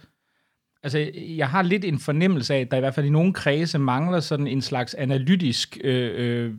[0.84, 3.80] Altså, jeg har lidt en fornemmelse af, at der i hvert fald i nogle kredse
[3.80, 6.52] mangler sådan en slags analytisk, øh, øh,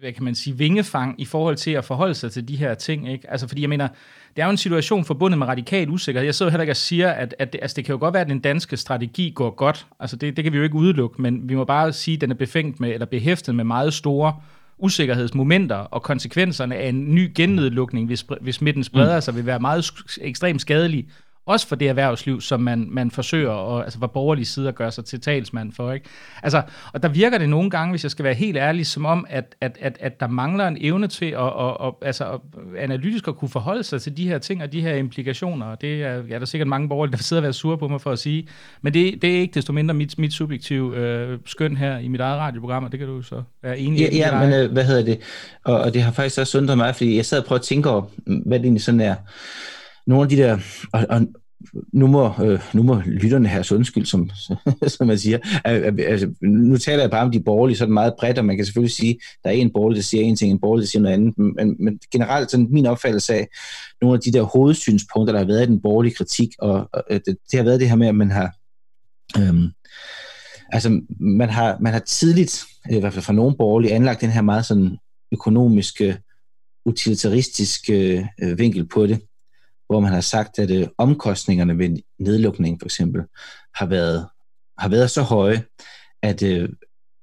[0.00, 3.12] hvad kan man sige, vingefang i forhold til at forholde sig til de her ting,
[3.12, 3.30] ikke?
[3.30, 3.88] Altså, fordi jeg mener,
[4.36, 6.24] det er jo en situation forbundet med radikal usikkerhed.
[6.24, 8.22] Jeg sidder heller ikke og siger, at, at det, altså, det kan jo godt være,
[8.22, 9.86] at den danske strategi går godt.
[10.00, 12.30] Altså, det, det kan vi jo ikke udelukke, men vi må bare sige, at den
[12.30, 14.34] er befængt med, eller behæftet med meget store
[14.78, 19.20] usikkerhedsmomenter, og konsekvenserne af en ny gennedlukning, hvis, hvis smitten spreder mm.
[19.20, 19.90] sig, vil være meget
[20.20, 21.06] ekstremt skadelig
[21.46, 25.04] også for det erhvervsliv, som man, man forsøger, og, altså hvor borgerlige sider gør sig
[25.04, 25.92] til talsmand for.
[25.92, 26.06] Ikke?
[26.42, 29.26] Altså, og der virker det nogle gange, hvis jeg skal være helt ærlig, som om,
[29.28, 32.40] at, at, at, at der mangler en evne til at, at, at, altså, at
[32.78, 35.66] analytisk at kunne forholde sig til de her ting og de her implikationer.
[35.66, 37.88] Og det er, ja, der er sikkert mange borgerlige, der sidder og være sure på
[37.88, 38.48] mig for at sige.
[38.82, 42.20] Men det, det er ikke desto mindre mit, mit subjektive øh, skøn her i mit
[42.20, 44.16] eget radioprogram, og det kan du så være enig i.
[44.16, 45.20] Ja, ja men øh, hvad hedder det?
[45.64, 47.90] Og, og det har faktisk også undret mig, fordi jeg sad og prøvede at tænke
[47.90, 48.02] over,
[48.46, 49.14] hvad det egentlig sådan er
[50.06, 50.58] nogle af de der,
[50.92, 51.26] og, og
[51.92, 54.30] nu må, øh, nu må lytterne have undskyld, som,
[54.96, 55.38] som man siger.
[55.64, 58.92] Altså, nu taler jeg bare om de borgerlige sådan meget bredt, og man kan selvfølgelig
[58.92, 61.38] sige, der er en borgerlig, der siger en ting, en borgerlig, der siger noget andet,
[61.38, 63.48] men, men generelt sådan min opfattelse af
[64.00, 67.20] nogle af de der hovedsynspunkter, der har været i den borgerlige kritik, og, og øh,
[67.26, 68.54] det, det har været det her med, at man har
[69.38, 69.68] øhm,
[70.72, 74.42] altså man har, man har tidligt, i hvert fald fra nogle borgerlige, anlagt den her
[74.42, 74.96] meget sådan
[75.32, 76.18] økonomiske,
[76.86, 79.20] utilitaristiske øh, øh, vinkel på det
[79.90, 83.22] hvor man har sagt, at øh, omkostningerne ved nedlukningen for eksempel
[83.74, 84.28] har været,
[84.78, 85.64] har været så høje,
[86.22, 86.68] at, øh,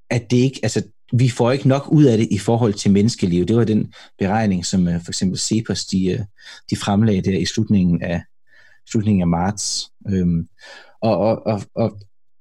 [0.10, 3.46] at det ikke, altså, vi får ikke nok ud af det i forhold til menneskeliv.
[3.46, 6.20] Det var den beregning, som øh, for eksempel CEPOS de, øh,
[6.70, 8.24] de fremlagde der i slutningen af,
[8.90, 9.92] slutningen af marts.
[10.10, 10.48] Øhm,
[11.02, 11.92] og, og, og,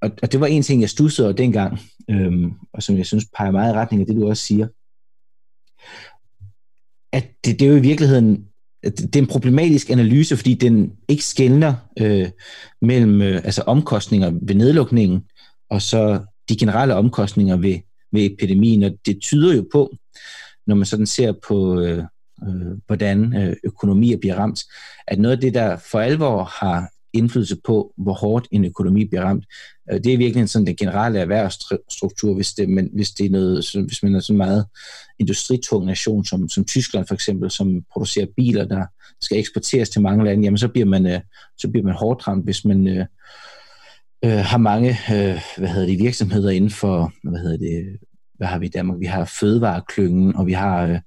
[0.00, 1.78] og, og det var en ting, jeg stussede over dengang,
[2.10, 4.68] øhm, og som jeg synes peger meget i retning af det, du også siger.
[7.12, 8.48] At det, det er jo i virkeligheden
[8.84, 12.28] det er en problematisk analyse, fordi den ikke skældner øh,
[12.82, 15.22] mellem øh, altså omkostninger ved nedlukningen
[15.70, 17.78] og så de generelle omkostninger ved,
[18.12, 18.82] ved epidemien.
[18.82, 19.96] Og det tyder jo på,
[20.66, 22.04] når man sådan ser på, øh,
[22.48, 24.64] øh, hvordan øh, økonomier bliver ramt,
[25.06, 29.22] at noget af det, der for alvor har indflydelse på, hvor hårdt en økonomi bliver
[29.22, 29.44] ramt.
[29.92, 33.66] Øh, det er virkelig sådan den generelle erhvervsstruktur, hvis, det, men, hvis, det er noget,
[33.86, 34.66] hvis man er sådan en meget
[35.18, 38.84] industritung nation, som, som Tyskland for eksempel, som producerer biler, der
[39.20, 41.20] skal eksporteres til mange lande, jamen så bliver man, øh,
[41.58, 43.06] så bliver man hårdt ramt, hvis man øh,
[44.24, 47.98] øh, har mange øh, hvad hedder det, virksomheder inden for hvad hedder det,
[48.38, 49.00] hvad har vi i Danmark?
[49.00, 50.98] Vi har fødevareklyngen, og vi har, øh,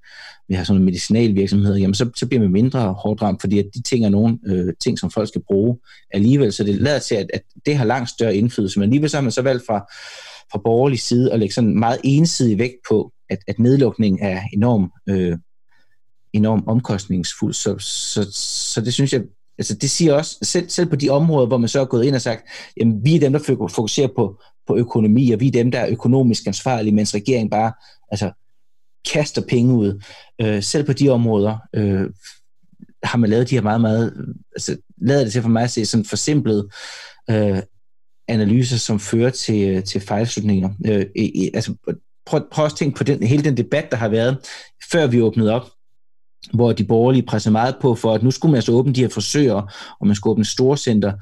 [0.47, 3.65] vi har sådan nogle medicinalvirksomheder, jamen så, så bliver man mindre hårdt ramt, fordi at
[3.73, 5.77] de ting er nogle øh, ting, som folk skal bruge
[6.11, 6.53] alligevel.
[6.53, 8.79] Så det lader til, at, at det har langt større indflydelse.
[8.79, 9.79] Men alligevel så har man så valgt fra,
[10.51, 14.91] fra borgerlig side at lægge sådan meget ensidig vægt på, at, at nedlukning er enorm,
[15.09, 15.37] øh,
[16.33, 17.53] enorm omkostningsfuld.
[17.53, 18.27] Så, så,
[18.71, 19.21] så det synes jeg,
[19.57, 22.15] altså det siger også, selv, selv på de områder, hvor man så er gået ind
[22.15, 22.43] og sagt,
[22.77, 25.89] jamen vi er dem, der fokuserer på, på økonomi, og vi er dem, der er
[25.89, 27.71] økonomisk ansvarlige, mens regeringen bare
[28.11, 28.31] altså,
[29.11, 30.03] kaster penge ud.
[30.41, 32.09] Øh, selv på de områder øh,
[33.03, 35.85] har man lavet de her meget, meget, altså lavet det til for mig at se
[35.85, 36.69] sådan forsimplede
[37.29, 37.61] øh,
[38.27, 40.69] analyser, som fører til, øh, til fejlslutninger.
[40.85, 41.75] Øh, øh, altså,
[42.25, 44.37] prøv, prøv også at tænke på den, hele den debat, der har været,
[44.91, 45.69] før vi åbnede op,
[46.53, 49.09] hvor de borgerlige pressede meget på for, at nu skulle man altså åbne de her
[49.09, 51.13] forsøger, og man skulle åbne storcenter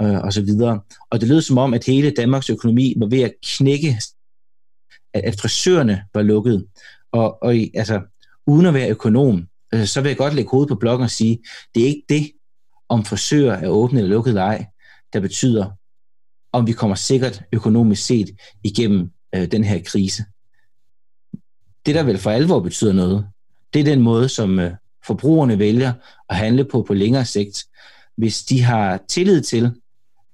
[0.00, 0.80] øh, og så videre.
[1.10, 3.98] Og det lød som om, at hele Danmarks økonomi var ved at knække,
[5.14, 6.66] at, at frisørerne var lukket.
[7.12, 8.00] Og, og altså,
[8.46, 11.38] uden at være økonom, øh, så vil jeg godt lægge hovedet på blokken og sige,
[11.74, 12.32] det er ikke det,
[12.88, 14.66] om frisører er åbne eller lukket eller ej,
[15.12, 15.70] der betyder,
[16.52, 18.30] om vi kommer sikkert økonomisk set
[18.64, 20.24] igennem øh, den her krise.
[21.86, 23.26] Det, der vel for alvor betyder noget,
[23.74, 24.72] det er den måde, som øh,
[25.06, 25.92] forbrugerne vælger
[26.28, 27.64] at handle på på længere sigt.
[28.16, 29.72] Hvis de har tillid til,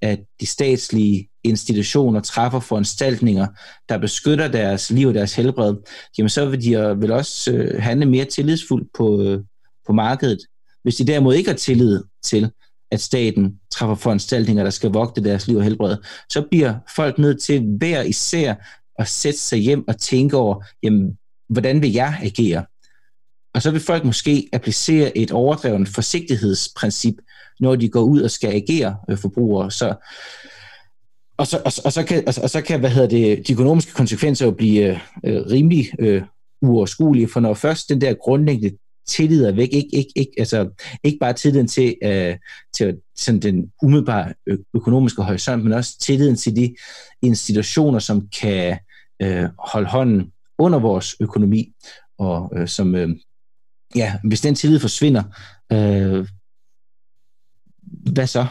[0.02, 3.46] at de statslige institutioner træffer foranstaltninger,
[3.88, 5.74] der beskytter deres liv og deres helbred,
[6.18, 9.40] jamen så vil de øh, vel også øh, handle mere tillidsfuldt på, øh,
[9.86, 10.38] på markedet.
[10.82, 12.50] Hvis de derimod ikke har tillid til,
[12.90, 15.96] at staten træffer foranstaltninger, der skal vogte deres liv og helbred,
[16.30, 18.54] så bliver folk nødt til hver især
[18.98, 21.18] at sætte sig hjem og tænke over, jamen,
[21.48, 22.64] hvordan vil jeg agere?
[23.54, 27.14] Og så vil folk måske applicere et overdrevet forsigtighedsprincip,
[27.60, 29.70] når de går ud og skal agere øh, forbrugere.
[29.70, 29.94] Så,
[31.36, 33.92] og, så, og, og, så kan, og, og så kan hvad hedder det, de økonomiske
[33.92, 36.22] konsekvenser jo blive øh, rimelig øh,
[36.62, 40.68] uoverskuelige, for når først den der grundlæggende tillid er væk, ikke, ikke, ikke, altså,
[41.04, 42.36] ikke bare tilliden til, øh,
[42.74, 44.32] til sådan den umiddelbare
[44.74, 46.74] økonomiske horisont, men også tilliden til de
[47.22, 48.78] institutioner, som kan
[49.22, 51.72] øh, holde hånden under vores økonomi,
[52.18, 53.08] og øh, som, øh,
[53.96, 55.22] ja, hvis den tillid forsvinder,
[55.72, 56.28] øh,
[58.12, 58.46] hvad så?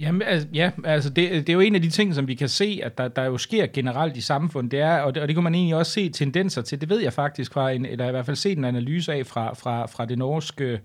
[0.00, 2.48] Jamen, altså, ja, altså det, det er jo en af de ting, som vi kan
[2.48, 5.36] se, at der, der jo sker generelt i samfundet, det er, og det, og det
[5.36, 8.10] kunne man egentlig også se tendenser til, det ved jeg faktisk fra en, eller i
[8.10, 10.80] hvert fald set en analyse af fra, fra, fra det norske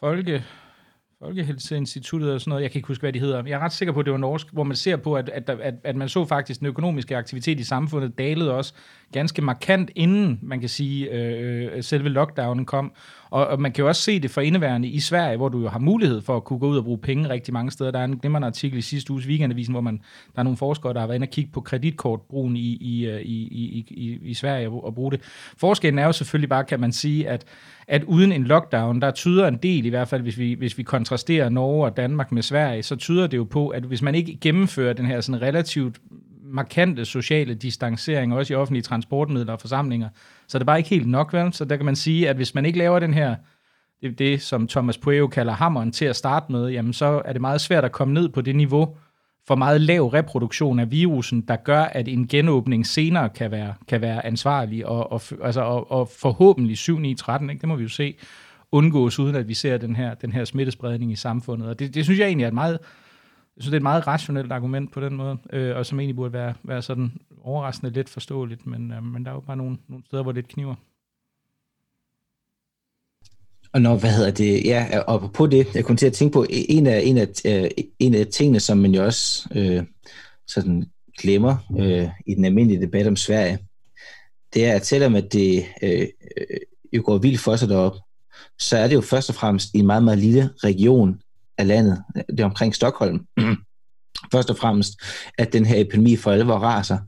[0.00, 0.44] folke,
[1.24, 3.42] Folkehelseinstituttet og sådan noget, jeg kan ikke huske, hvad de hedder.
[3.46, 5.50] Jeg er ret sikker på, at det var norsk, hvor man ser på, at, at,
[5.50, 8.74] at, at man så faktisk den økonomiske aktivitet i samfundet dalede også
[9.14, 12.92] ganske markant, inden man kan sige, øh, øh, selve lockdownen kom.
[13.30, 15.68] Og, og man kan jo også se det for indeværende i Sverige, hvor du jo
[15.68, 17.90] har mulighed for at kunne gå ud og bruge penge rigtig mange steder.
[17.90, 20.00] Der er en glimrende artikel i sidste uges weekendavisen, hvor man,
[20.34, 23.20] der er nogle forskere, der har været inde og kigge på kreditkortbrugen i, i, øh,
[23.20, 25.20] i, i, i, i Sverige og bruge det.
[25.56, 27.44] Forskellen er jo selvfølgelig bare, kan man sige, at,
[27.88, 30.82] at uden en lockdown, der tyder en del, i hvert fald hvis vi, hvis vi
[30.82, 34.38] kontrasterer Norge og Danmark med Sverige, så tyder det jo på, at hvis man ikke
[34.40, 36.00] gennemfører den her sådan relativt
[36.54, 40.08] markante sociale distancering, også i offentlige transportmidler og forsamlinger,
[40.48, 41.52] så det er bare ikke helt nok, vel?
[41.52, 43.36] Så der kan man sige, at hvis man ikke laver den her,
[44.02, 47.40] det, det som Thomas Pueo kalder hammeren til at starte med, jamen så er det
[47.40, 48.96] meget svært at komme ned på det niveau
[49.46, 54.00] for meget lav reproduktion af virusen, der gør, at en genåbning senere kan være, kan
[54.00, 57.60] være ansvarlig, og, og, altså, og, og forhåbentlig 7-9-13, ikke?
[57.60, 58.14] det må vi jo se,
[58.72, 61.68] undgås, uden at vi ser den her, den her smittespredning i samfundet.
[61.68, 62.78] Og det, det synes jeg egentlig er et meget
[63.56, 66.16] jeg synes, det er et meget rationelt argument på den måde, øh, og som egentlig
[66.16, 67.12] burde være, være sådan
[67.42, 70.48] overraskende lidt forståeligt, men, øh, men der er jo bare nogle, nogle steder, hvor det
[70.48, 70.74] kniver.
[73.72, 76.46] Og når, hvad hedder det, ja, og på det, jeg kom til at tænke på,
[76.50, 79.84] en af, en af, øh, en af tingene, som man jo også øh,
[80.46, 80.84] sådan
[81.18, 83.58] glemmer øh, i den almindelige debat om Sverige,
[84.54, 86.46] det er, at selvom at det øh, øh
[86.92, 87.98] jo går vildt for sig deroppe,
[88.58, 91.20] så er det jo først og fremmest i en meget, meget lille region
[91.58, 93.26] af landet, det er omkring Stockholm,
[94.32, 94.92] først og fremmest,
[95.38, 96.98] at den her epidemi for alvor raser.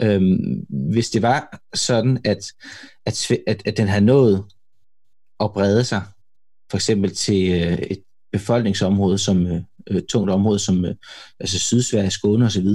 [0.00, 2.52] Øhm, hvis det var sådan, at,
[3.06, 4.44] at, at, at den havde nået
[5.40, 6.02] at brede sig,
[6.70, 10.94] for eksempel til øh, et befolkningsområde som, øh, øh tungt område, som øh,
[11.40, 12.68] altså Sydsverige, Skåne osv.,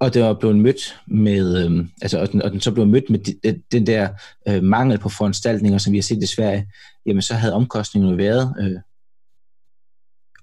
[0.00, 3.10] og det var blevet mødt med, øh, altså, og, den, og den så blev mødt
[3.10, 4.08] med de, øh, den der
[4.48, 6.72] øh, mangel på foranstaltninger, som vi har set i Sverige,
[7.06, 8.80] jamen så havde omkostningerne været, øh,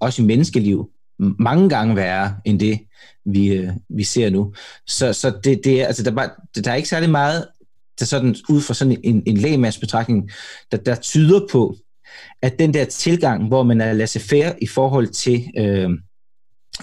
[0.04, 2.80] også i menneskeliv, mange gange værre end det,
[3.24, 4.54] vi, øh, vi ser nu.
[4.86, 6.30] Så, så det, det er, altså, der, bare,
[6.64, 7.48] der er ikke særlig meget,
[7.98, 10.30] der sådan, ud fra sådan en, en lægmandsbetragtning,
[10.72, 11.76] der, der tyder på,
[12.42, 15.90] at den der tilgang, hvor man er laissez-faire i forhold til, øh,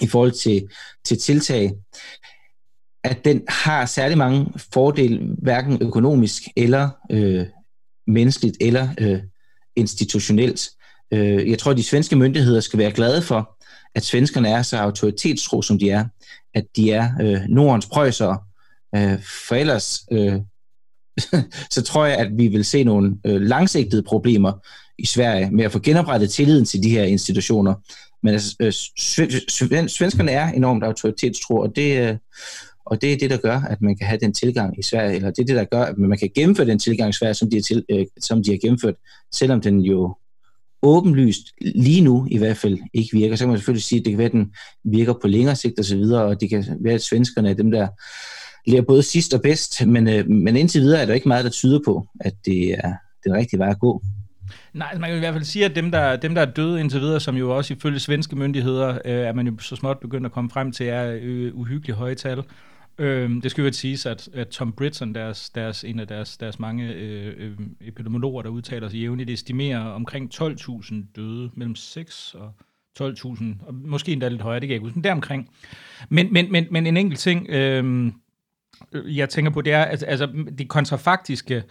[0.00, 0.68] i forhold til,
[1.04, 1.72] til tiltag,
[3.04, 7.46] at den har særlig mange fordele, hverken økonomisk eller øh,
[8.06, 9.20] menneskeligt eller øh,
[9.76, 10.70] institutionelt.
[11.12, 13.58] Øh, jeg tror, at de svenske myndigheder skal være glade for,
[13.94, 16.04] at svenskerne er så autoritetstro, som de er,
[16.54, 18.38] at de er øh, Nordens prøjsere.
[18.96, 20.34] Øh, for ellers øh,
[21.74, 24.52] så tror jeg, at vi vil se nogle øh, langsigtede problemer
[24.98, 27.74] i Sverige med at få genoprettet tilliden til de her institutioner.
[28.22, 32.16] Men altså, øh, svenskerne er enormt autoritetstro, og det, øh,
[32.86, 35.30] og det er det, der gør, at man kan have den tilgang i Sverige, eller
[35.30, 37.56] det er det, der gør, at man kan gennemføre den tilgang i Sverige, som de,
[37.56, 38.94] har til, øh, som de har gennemført,
[39.32, 40.16] selvom den jo
[40.82, 43.36] åbenlyst lige nu i hvert fald ikke virker.
[43.36, 44.52] Så kan man selvfølgelig sige, at det kan være, at den
[44.84, 47.70] virker på længere sigt og så videre, og det kan være, at svenskerne er dem,
[47.70, 47.88] der
[48.66, 51.50] lærer både sidst og bedst, men, øh, men indtil videre er der ikke meget, der
[51.50, 52.92] tyder på, at det er
[53.24, 54.02] den rigtige vej at gå.
[54.72, 56.80] Nej, altså, man kan i hvert fald sige, at dem der, dem, der er døde
[56.80, 60.26] indtil videre, som jo også ifølge svenske myndigheder, øh, er man jo så småt begyndt
[60.26, 62.42] at komme frem til, er øh, uhyggelige høje tal.
[62.98, 66.36] Øh, det skal jo ikke siges, at, at Tom Britton, deres, deres, en af deres,
[66.36, 72.34] deres mange øh, øh, epidemiologer, der udtaler sig jævnligt, estimerer omkring 12.000 døde, mellem 6
[72.34, 72.52] og
[73.00, 75.50] 12.000, og måske endda lidt højere, det kan jeg ikke huske, men deromkring.
[76.08, 78.12] Men, men, men, men en enkelt ting, øh,
[78.92, 81.62] jeg tænker på, det er, altså, altså det kontrafaktiske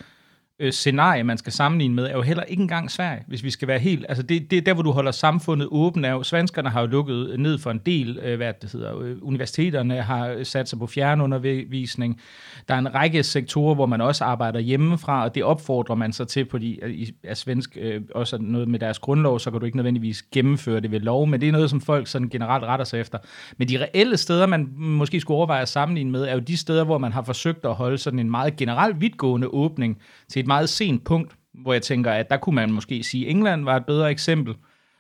[0.62, 3.67] øh, scenarie, man skal sammenligne med, er jo heller ikke engang Sverige, hvis vi skal
[3.67, 4.06] være helt...
[4.10, 6.06] Altså det, det er der, hvor du holder samfundet åbent.
[6.06, 9.00] Er jo, svenskerne har jo lukket øh, ned for en del, øh, hvad det hedder,
[9.00, 12.21] øh, universiteterne har øh, sat sig på fjernundervisning.
[12.67, 16.28] Der er en række sektorer, hvor man også arbejder hjemmefra, og det opfordrer man sig
[16.28, 19.78] til fordi i, er svensk, øh, også noget med deres grundlov, så kan du ikke
[19.78, 23.00] nødvendigvis gennemføre det ved lov, men det er noget, som folk sådan generelt retter sig
[23.00, 23.17] efter.
[23.58, 26.84] Men de reelle steder, man måske skulle overveje at sammenligne med, er jo de steder,
[26.84, 29.97] hvor man har forsøgt at holde sådan en meget generelt vidtgående åbning
[30.28, 33.32] til et meget sent punkt, hvor jeg tænker, at der kunne man måske sige, at
[33.32, 34.56] England var et bedre eksempel,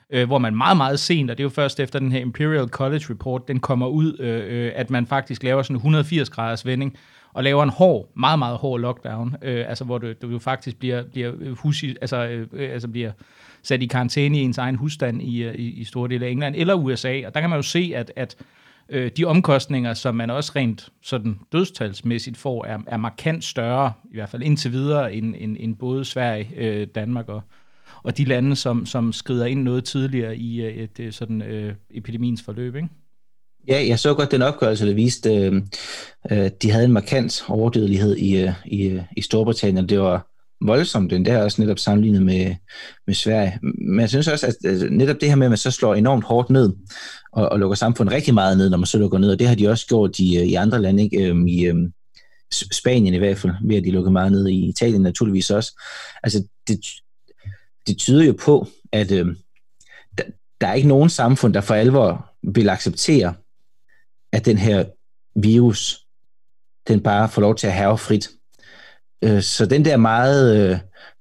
[0.09, 2.67] øh, hvor man meget, meget sent, og det er jo først efter den her Imperial
[2.67, 6.65] College Report, den kommer ud, øh, øh at man faktisk laver sådan en 180 graders
[6.65, 6.97] vending,
[7.33, 11.03] og laver en hård, meget, meget hård lockdown, øh, altså hvor du, du faktisk bliver,
[11.03, 13.11] bliver, hus, altså, øh, øh, altså bliver
[13.63, 16.55] sat i karantæne i ens egen husstand i, øh, i, i store dele af England
[16.57, 18.35] eller USA, og der kan man jo se, at, at
[18.91, 24.15] øh, de omkostninger, som man også rent sådan dødstalsmæssigt får, er, er markant større, i
[24.15, 27.41] hvert fald indtil videre, end, end, end både Sverige, øh, Danmark og,
[28.03, 31.73] og de lande, som, som skrider ind noget tidligere i øh, et, øh, sådan, øh,
[31.91, 32.75] epidemiens forløb.
[32.75, 32.87] Ikke?
[33.67, 35.61] Ja, jeg så godt den opgørelse, der viste, øh,
[36.31, 39.89] øh, de havde en markant overdødelighed i, øh, i, øh, i Storbritannien.
[39.89, 40.27] Det var
[40.65, 42.55] voldsomt, den der også netop sammenlignet med,
[43.07, 43.59] med Sverige.
[43.61, 46.23] Men jeg synes også, at øh, netop det her med, at man så slår enormt
[46.23, 46.73] hårdt ned,
[47.31, 49.55] og, og lukker samfundet rigtig meget ned, når man så lukker ned, og det har
[49.55, 51.27] de også gjort i, øh, i andre lande, ikke?
[51.27, 51.93] Øhm, i øhm,
[52.51, 55.81] Spanien i hvert fald, ved at de lukker meget ned, i Italien naturligvis også.
[56.23, 56.79] Altså, det,
[57.87, 59.37] det tyder jo på, at øhm,
[60.17, 60.23] der,
[60.61, 63.33] der er ikke nogen samfund, der for alvor vil acceptere,
[64.31, 64.85] at den her
[65.35, 66.05] virus,
[66.87, 68.29] den bare får lov til at have frit.
[69.23, 70.77] Øh, så den der meget, øh,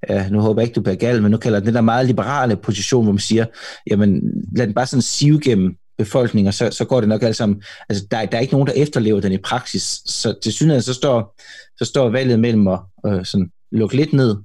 [0.09, 2.55] ja, nu håber jeg ikke, du bliver gal, men nu kalder den der meget liberale
[2.55, 3.45] position, hvor man siger,
[3.89, 4.21] jamen
[4.55, 7.63] lad den bare sådan sive gennem befolkninger, så, så går det nok alt sammen.
[7.89, 9.83] Altså, der, der er ikke nogen, der efterlever den i praksis.
[10.05, 11.35] Så til synligheden, så står,
[11.77, 14.35] så står valget mellem at øh, sådan, lukke lidt ned,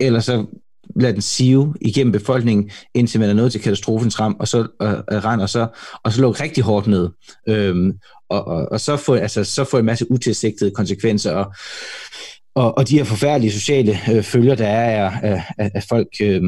[0.00, 0.46] eller så
[0.96, 4.90] lade den sive igennem befolkningen, indtil man er nået til katastrofens ram, og så øh,
[4.90, 5.68] øh rand, og så,
[6.04, 7.10] og så lukke rigtig hårdt ned.
[7.48, 7.92] Øhm,
[8.28, 11.52] og, og, og så få altså, så få en masse utilsigtede konsekvenser, og,
[12.54, 16.42] og, og de her forfærdelige sociale øh, følger, der er af, af, af folk øh,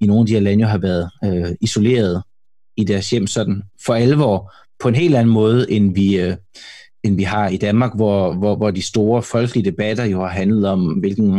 [0.00, 2.22] i nogle af de her lande, har været øh, isoleret
[2.76, 6.36] i deres hjem sådan for alvor, på en helt anden måde, end vi, øh,
[7.04, 10.68] end vi har i Danmark, hvor, hvor, hvor de store folkelige debatter jo har handlet
[10.68, 11.36] om, hvilken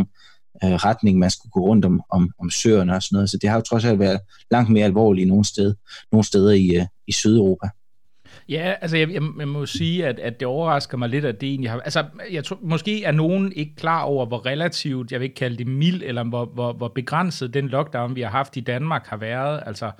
[0.64, 3.30] øh, retning man skulle gå rundt om, om, om søerne og sådan noget.
[3.30, 5.74] Så det har jo trods alt været langt mere alvorligt nogle, sted,
[6.12, 7.68] nogle steder i, øh, i Sydeuropa.
[8.48, 11.48] Ja, altså jeg, jeg, jeg må sige, at, at det overrasker mig lidt, at det
[11.48, 11.80] egentlig har...
[11.80, 15.56] Altså, jeg tror, måske er nogen ikke klar over, hvor relativt, jeg vil ikke kalde
[15.56, 19.16] det mild, eller hvor, hvor, hvor begrænset den lockdown, vi har haft i Danmark, har
[19.16, 19.62] været.
[19.66, 19.90] Altså,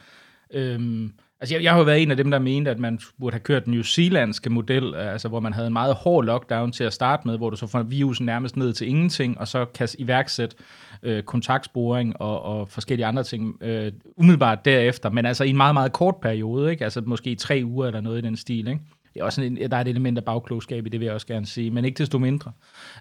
[0.51, 3.35] øhm, Altså, jeg, jeg har jo været en af dem, der mente, at man burde
[3.35, 6.85] have kørt den New Zealandske model, altså hvor man havde en meget hård lockdown til
[6.85, 9.89] at starte med, hvor du så får virusen nærmest ned til ingenting, og så kan
[9.99, 10.57] iværksætte
[11.03, 15.75] øh, kontaktsporing og, og forskellige andre ting øh, umiddelbart derefter, men altså i en meget,
[15.75, 16.85] meget kort periode, ikke?
[16.85, 18.69] altså måske tre uger eller noget i den stil.
[18.69, 18.81] Ikke?
[19.15, 21.27] Det er også en, der er et element af bagklogskab i det, vil jeg også
[21.27, 22.53] gerne sige, men ikke desto mindre.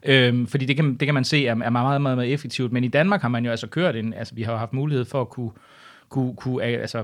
[0.05, 2.71] Øhm, fordi det kan, det kan man se er, er meget, meget, meget, meget effektivt,
[2.71, 5.21] men i Danmark har man jo altså kørt en, altså vi har haft mulighed for
[5.21, 5.51] at kunne,
[6.09, 7.03] kunne, kunne altså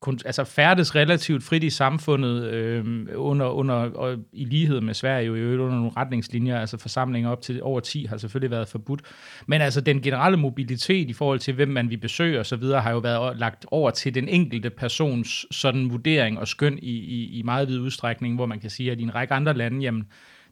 [0.00, 5.26] kun, altså færdes relativt frit i samfundet øh, under, under, og i lighed med Sverige
[5.26, 8.68] jo i øvrigt under nogle retningslinjer, altså forsamlinger op til over 10 har selvfølgelig været
[8.68, 9.02] forbudt.
[9.46, 12.98] Men altså den generelle mobilitet i forhold til, hvem man vi besøger osv., har jo
[12.98, 17.68] været lagt over til den enkelte persons sådan vurdering og skøn i, i, i meget
[17.68, 20.04] vid udstrækning, hvor man kan sige, at i en række andre lande, jamen,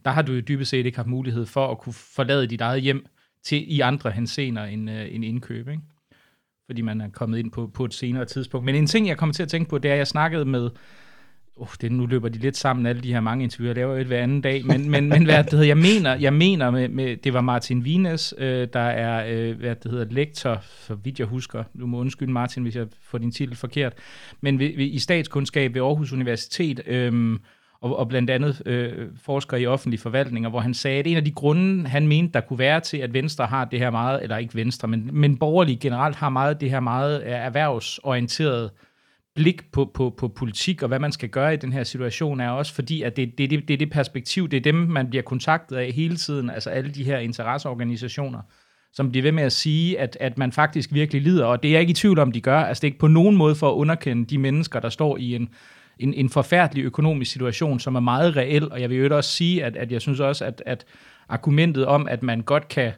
[0.04, 2.83] der har du jo dybest set ikke haft mulighed for at kunne forlade dit eget
[2.83, 3.07] hjem
[3.42, 5.68] til i andre hensener end, øh, end indkøb.
[5.68, 5.83] Ikke?
[6.66, 8.64] Fordi man er kommet ind på, på et senere tidspunkt.
[8.64, 10.70] Men en ting, jeg kommer til at tænke på, det er, at jeg snakkede med,
[11.57, 13.92] uh, det, nu løber de lidt sammen, alle de her mange interviewer, det er jo
[13.92, 16.88] et hver anden dag, men, men, men hvad det hedder, jeg mener, jeg mener med,
[16.88, 21.18] med det var Martin Vines, øh, der er, øh, hvad det hedder, lektor, for vidt
[21.18, 23.92] jeg husker, du må undskylde Martin, hvis jeg får din titel forkert,
[24.40, 27.38] men ved, ved, i statskundskab ved Aarhus Universitet, øh,
[27.85, 31.25] og, og blandt andet øh, forsker i offentlige forvaltninger, hvor han sagde, at en af
[31.25, 34.37] de grunde, han mente, der kunne være til, at Venstre har det her meget, eller
[34.37, 38.70] ikke Venstre, men, men borgerlige generelt har meget det her meget øh, erhvervsorienterede
[39.35, 42.51] blik på, på, på politik og hvad man skal gøre i den her situation, er
[42.51, 45.23] også fordi, at det, det, det, det er det perspektiv, det er dem, man bliver
[45.23, 48.40] kontaktet af hele tiden, altså alle de her interesseorganisationer,
[48.92, 51.73] som bliver ved med at sige, at, at man faktisk virkelig lider, og det er
[51.73, 52.59] jeg ikke i tvivl om, de gør.
[52.59, 55.35] Altså det er ikke på nogen måde for at underkende de mennesker, der står i
[55.35, 55.49] en
[55.98, 59.64] en, en forfærdelig økonomisk situation, som er meget reel, og jeg vil jo også sige,
[59.64, 60.85] at, at jeg synes også, at, at
[61.28, 62.92] argumentet om, at man godt kan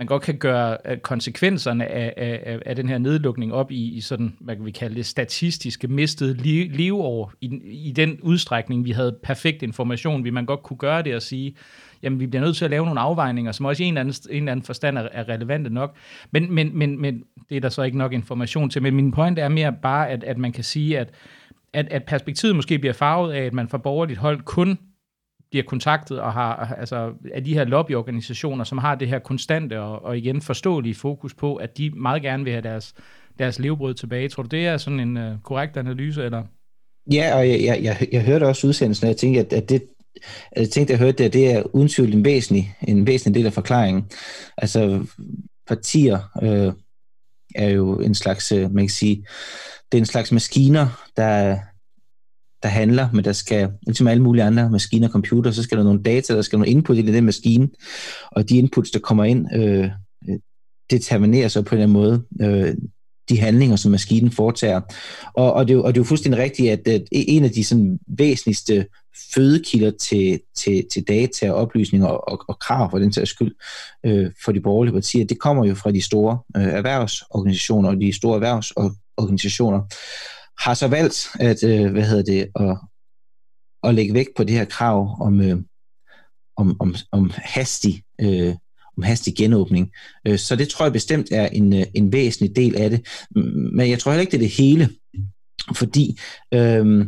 [0.00, 4.00] man godt kan gøre øh, konsekvenserne af, af, af den her nedlukning op i, i
[4.00, 6.34] sådan, hvad kan vi kalde det, statistiske mistede
[6.66, 11.14] leveår i, i den udstrækning, vi havde perfekt information, vi man godt kunne gøre det
[11.14, 11.56] og sige,
[12.02, 14.14] jamen vi bliver nødt til at lave nogle afvejninger, som også i en eller anden,
[14.30, 15.96] en eller anden forstand er, er relevante nok.
[16.30, 18.82] Men, men, men, men det er der så ikke nok information til.
[18.82, 21.10] Men min point er mere bare, at, at man kan sige, at
[21.74, 24.78] at, at perspektivet måske bliver farvet af, at man fra borgerligt hold kun
[25.50, 30.04] bliver kontaktet og har altså af de her lobbyorganisationer, som har det her konstante og,
[30.04, 32.94] og igen forståelige fokus på, at de meget gerne vil have deres,
[33.38, 34.28] deres levebrød tilbage.
[34.28, 36.42] Tror du, det er sådan en uh, korrekt analyse, eller?
[37.12, 39.82] Ja, og jeg, jeg, jeg, jeg hørte også udsendelsen, og jeg tænkte, at, at det,
[40.56, 43.52] jeg tænkte, jeg hørte det, det er uden tvivl en væsentlig, en væsentlig del af
[43.52, 44.04] forklaringen.
[44.58, 45.06] Altså,
[45.66, 46.72] partier øh,
[47.54, 49.24] er jo en slags, øh, man kan sige,
[49.92, 51.58] det er en slags maskiner, der,
[52.62, 55.84] der handler, men der skal, ligesom alle mulige andre maskiner og computer, så skal der
[55.84, 57.68] nogle data, der skal nogle input i den maskine,
[58.32, 59.90] og de inputs, der kommer ind, øh,
[60.28, 60.38] øh
[60.90, 62.74] determinerer så på en eller anden måde øh,
[63.28, 64.80] de handlinger, som maskinen foretager.
[65.34, 67.98] Og, og, det, og det er jo fuldstændig rigtigt, at, at en af de sådan,
[68.06, 68.86] væsentligste
[69.34, 73.54] fødekilder til, til, til data og oplysninger og, og, og krav for den sags skyld
[74.06, 78.12] øh, for de borgerlige partier, det kommer jo fra de store øh, erhvervsorganisationer og de
[78.12, 78.72] store erhvervs-
[79.20, 79.80] organisationer,
[80.62, 82.76] har så valgt at, øh, hvad hedder det, at,
[83.82, 85.56] at lægge vægt på det her krav om, øh,
[86.56, 88.54] om, om, om hastig øh,
[88.96, 89.90] om hastig genåbning.
[90.26, 93.06] Øh, så det tror jeg bestemt er en, øh, en væsentlig del af det.
[93.74, 94.88] Men jeg tror heller ikke, det er det hele,
[95.76, 96.18] fordi
[96.54, 97.06] øh,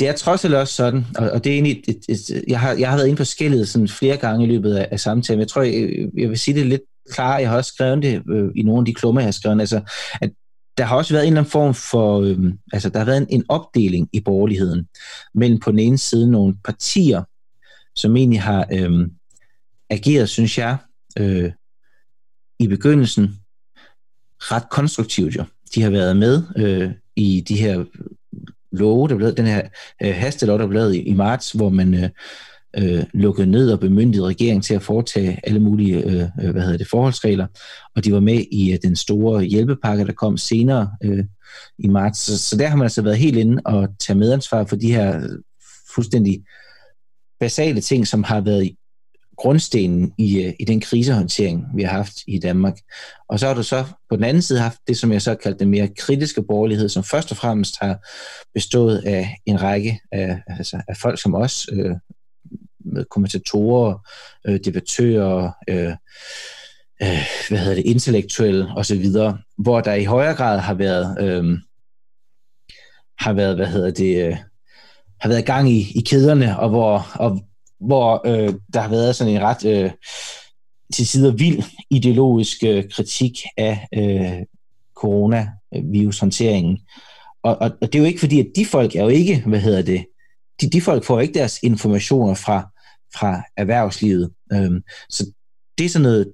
[0.00, 2.60] det er trods alt også sådan, og, og det er egentlig, et, et, et, jeg,
[2.60, 5.40] har, jeg har været inde på skillet sådan flere gange i løbet af, af samtalen,
[5.40, 8.50] jeg tror, jeg, jeg vil sige det lidt klart, jeg har også skrevet det øh,
[8.56, 9.80] i nogle af de klummer, jeg har skrevet, altså,
[10.20, 10.30] at
[10.78, 13.26] der har også været en eller anden form for, øhm, altså der har været en,
[13.30, 14.88] en opdeling i borgerligheden
[15.34, 17.22] mellem på den ene side nogle partier,
[17.94, 19.12] som egentlig har øhm,
[19.90, 20.76] ageret, synes jeg,
[21.18, 21.52] øh,
[22.58, 23.36] i begyndelsen
[24.38, 25.44] ret konstruktivt jo.
[25.74, 27.84] De har været med øh, i de her
[28.72, 29.62] love, der blev den her
[30.02, 32.10] øh, hastelov, der blev i, i marts, hvor man øh,
[32.78, 36.78] øh, lukket ned og bemyndiget regeringen til at foretage alle mulige øh, øh, hvad hedder
[36.78, 37.46] det, forholdsregler,
[37.96, 41.24] og de var med i øh, den store hjælpepakke, der kom senere øh,
[41.78, 42.18] i marts.
[42.18, 45.16] Så, så der har man altså været helt inde og tage medansvar for de her
[45.16, 45.38] øh,
[45.94, 46.44] fuldstændig
[47.40, 48.76] basale ting, som har været
[49.36, 52.78] grundstenen i, øh, i den krisehåndtering, vi har haft i Danmark.
[53.28, 55.58] Og så har du så på den anden side haft det, som jeg så kaldte
[55.58, 58.06] den mere kritiske borgerlighed, som først og fremmest har
[58.54, 61.94] bestået af en række af, altså af folk som os, øh,
[62.92, 64.08] med kommentatorer,
[64.46, 65.92] øh, debattører, øh,
[67.02, 69.06] øh, hvad hedder det, intellektuelle osv.,
[69.58, 71.58] hvor der i højere grad har været, øh,
[73.18, 74.36] har været, hvad hedder det, øh,
[75.20, 77.40] har været gang i, i kæderne, og hvor, og,
[77.80, 79.90] hvor øh, der har været sådan en ret øh,
[80.94, 84.46] til sider vild ideologisk øh, kritik af øh,
[84.96, 86.78] coronavirushåndteringen.
[87.42, 89.60] og, og, og det er jo ikke fordi, at de folk er jo ikke, hvad
[89.60, 90.06] hedder det,
[90.60, 92.70] de, de folk får ikke deres informationer fra,
[93.14, 94.30] fra erhvervslivet.
[94.52, 95.32] Øh, så
[95.78, 96.32] det er sådan noget,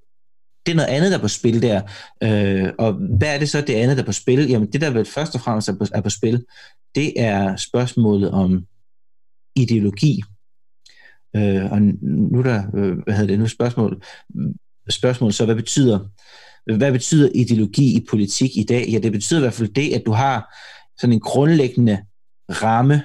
[0.66, 1.82] det er noget andet, der er på spil der.
[2.22, 4.48] Øh, og hvad er det så, det andet, der er på spil?
[4.48, 6.44] Jamen, det der vel først og fremmest er på, er på spil,
[6.94, 8.66] det er spørgsmålet om
[9.56, 10.22] ideologi.
[11.36, 14.02] Øh, og nu er der, øh, hvad hedder det nu, spørgsmål,
[14.88, 15.98] spørgsmål så, hvad betyder,
[16.76, 18.88] hvad betyder ideologi i politik i dag?
[18.88, 20.54] Ja, det betyder i hvert fald det, at du har
[21.00, 21.98] sådan en grundlæggende
[22.50, 23.02] ramme,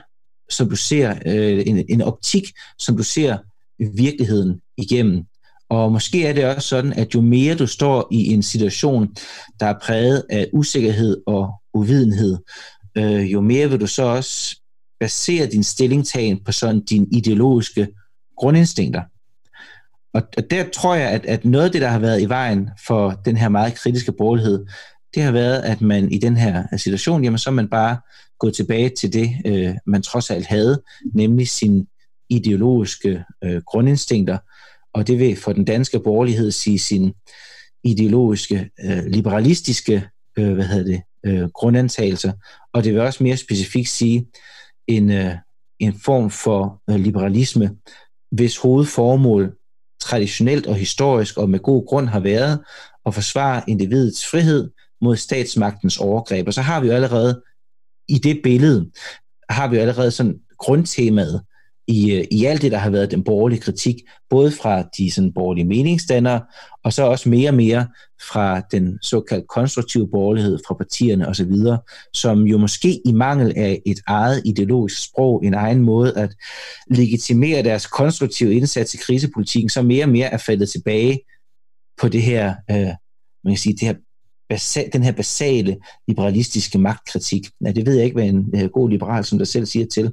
[0.49, 2.43] som du ser, øh, en, en optik,
[2.79, 3.37] som du ser
[3.79, 5.23] virkeligheden igennem.
[5.69, 9.15] Og måske er det også sådan, at jo mere du står i en situation,
[9.59, 12.37] der er præget af usikkerhed og uvidenhed,
[12.97, 14.61] øh, jo mere vil du så også
[14.99, 17.87] basere din stillingtagen på sådan dine ideologiske
[18.37, 19.01] grundinstinkter.
[20.13, 22.69] Og, og der tror jeg, at, at noget af det, der har været i vejen
[22.87, 24.65] for den her meget kritiske borgerlighed,
[25.15, 27.97] det har været, at man i den her situation, jamen så er man bare
[28.39, 30.81] gået tilbage til det, øh, man trods alt havde,
[31.13, 31.87] nemlig sin
[32.29, 34.37] ideologiske øh, grundinstinkter,
[34.93, 37.13] og det vil for den danske borgerlighed sige sin
[37.83, 40.07] ideologiske, øh, liberalistiske
[40.37, 42.31] øh, hvad hedder det, øh, grundantagelser,
[42.73, 44.27] og det vil også mere specifikt sige
[44.87, 45.35] en, øh,
[45.79, 47.75] en form for øh, liberalisme,
[48.31, 49.55] hvis hovedformål
[50.01, 52.59] traditionelt og historisk og med god grund har været
[53.05, 54.69] at forsvare individets frihed
[55.01, 56.47] mod statsmagtens overgreb.
[56.47, 57.41] Og så har vi jo allerede
[58.07, 58.91] i det billede,
[59.49, 61.41] har vi jo allerede sådan grundtemaet
[61.87, 63.95] i, øh, i alt det, der har været den borgerlige kritik,
[64.29, 66.41] både fra de sådan, borgerlige meningsdannere,
[66.83, 67.87] og så også mere og mere
[68.31, 71.53] fra den såkaldt konstruktive borgerlighed fra partierne osv.,
[72.13, 76.35] som jo måske i mangel af et eget ideologisk sprog, en egen måde at
[76.89, 81.19] legitimere deres konstruktive indsats i krisepolitikken, så mere og mere er faldet tilbage
[82.01, 82.87] på det her, øh,
[83.43, 83.95] man kan sige, det her
[84.49, 85.77] basale, den her basale
[86.07, 87.47] liberalistiske magtkritik.
[87.65, 90.11] Ja, det ved jeg ikke, hvad en øh, god liberal, som der selv siger til.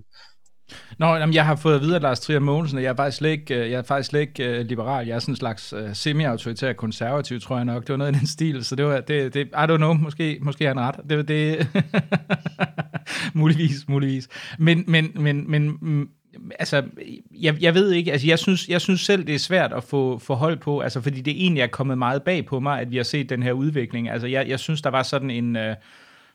[0.98, 3.18] Nå, jamen, jeg har fået at vide af Lars Trier Mogensen, at jeg er faktisk
[3.18, 5.06] slet ikke, øh, jeg er faktisk slet ikke uh, liberal.
[5.06, 7.82] Jeg er sådan en slags uh, semi-autoritær konservativ, tror jeg nok.
[7.82, 10.38] Det var noget i den stil, så det var, det, det I don't know, måske,
[10.42, 11.10] måske har han ret.
[11.10, 11.68] Det, det
[13.34, 14.28] muligvis, muligvis.
[14.58, 16.08] Men, men, men, men mm,
[16.58, 16.82] altså,
[17.40, 20.18] jeg, jeg ved ikke, altså jeg synes, jeg synes selv, det er svært at få,
[20.18, 22.96] få hold på, altså fordi det egentlig er kommet meget bag på mig, at vi
[22.96, 24.08] har set den her udvikling.
[24.08, 25.56] Altså jeg, jeg synes, der var sådan en...
[25.56, 25.62] Uh,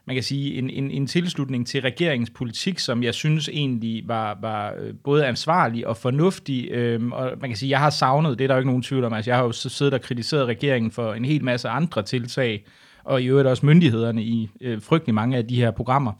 [0.10, 4.38] man kan sige, en, en, en tilslutning til regeringens politik, som jeg synes egentlig var,
[4.42, 6.72] var øh, både ansvarlig og fornuftig.
[6.72, 9.04] Øhm, og man kan sige, jeg har savnet, det er der jo ikke nogen tvivl
[9.04, 12.66] om, altså jeg har jo siddet og kritiseret regeringen for en hel masse andre tiltag,
[13.04, 16.12] og i øvrigt også myndighederne i øh, frygtelig mange af de her programmer.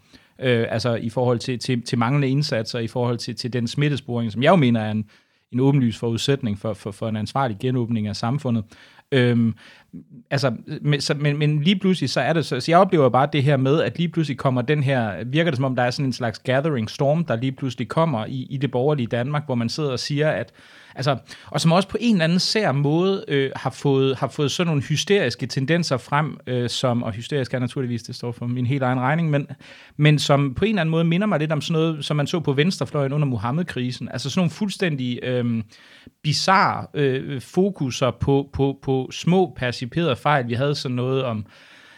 [0.42, 4.32] Øh, altså i forhold til, til, til manglende indsatser, i forhold til, til den smittesporing,
[4.32, 5.06] som jeg jo mener er en,
[5.52, 8.64] en åbenlys forudsætning for, for, for en ansvarlig genåbning af samfundet.
[9.12, 9.54] Øhm,
[10.32, 13.30] altså, men, så, men, men lige pludselig, så er det så, så jeg oplever bare
[13.34, 15.92] det her med, at lige pludselig kommer den her, virker det som om, der er
[15.92, 19.56] sådan en slags gathering storm, der lige pludselig kommer i, i det borgerlige Danmark, hvor
[19.56, 20.54] man sidder og siger, at
[20.96, 24.52] Altså, og som også på en eller anden sær måde øh, har, fået, har fået
[24.52, 28.66] sådan nogle hysteriske tendenser frem, øh, som, og hysterisk er naturligvis, det står for min
[28.66, 29.48] helt egen regning, men,
[29.98, 32.28] men som på en eller anden måde minder mig lidt om sådan noget, som man
[32.28, 34.10] så på venstrefløjen under Mohammed-krisen.
[34.12, 35.64] Altså sådan nogle fuldstændig øh,
[36.24, 39.54] bizarre øh, fokuser på, på, på små
[39.88, 40.48] perciperede fejl.
[40.48, 41.46] Vi havde sådan noget om,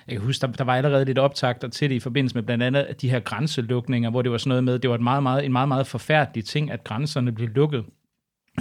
[0.07, 2.63] jeg kan huske, der, der var allerede lidt optagter til det i forbindelse med blandt
[2.63, 5.45] andet de her grænselukninger, hvor det var sådan noget med, det var et meget, meget,
[5.45, 7.85] en meget, meget forfærdelig ting, at grænserne blev lukket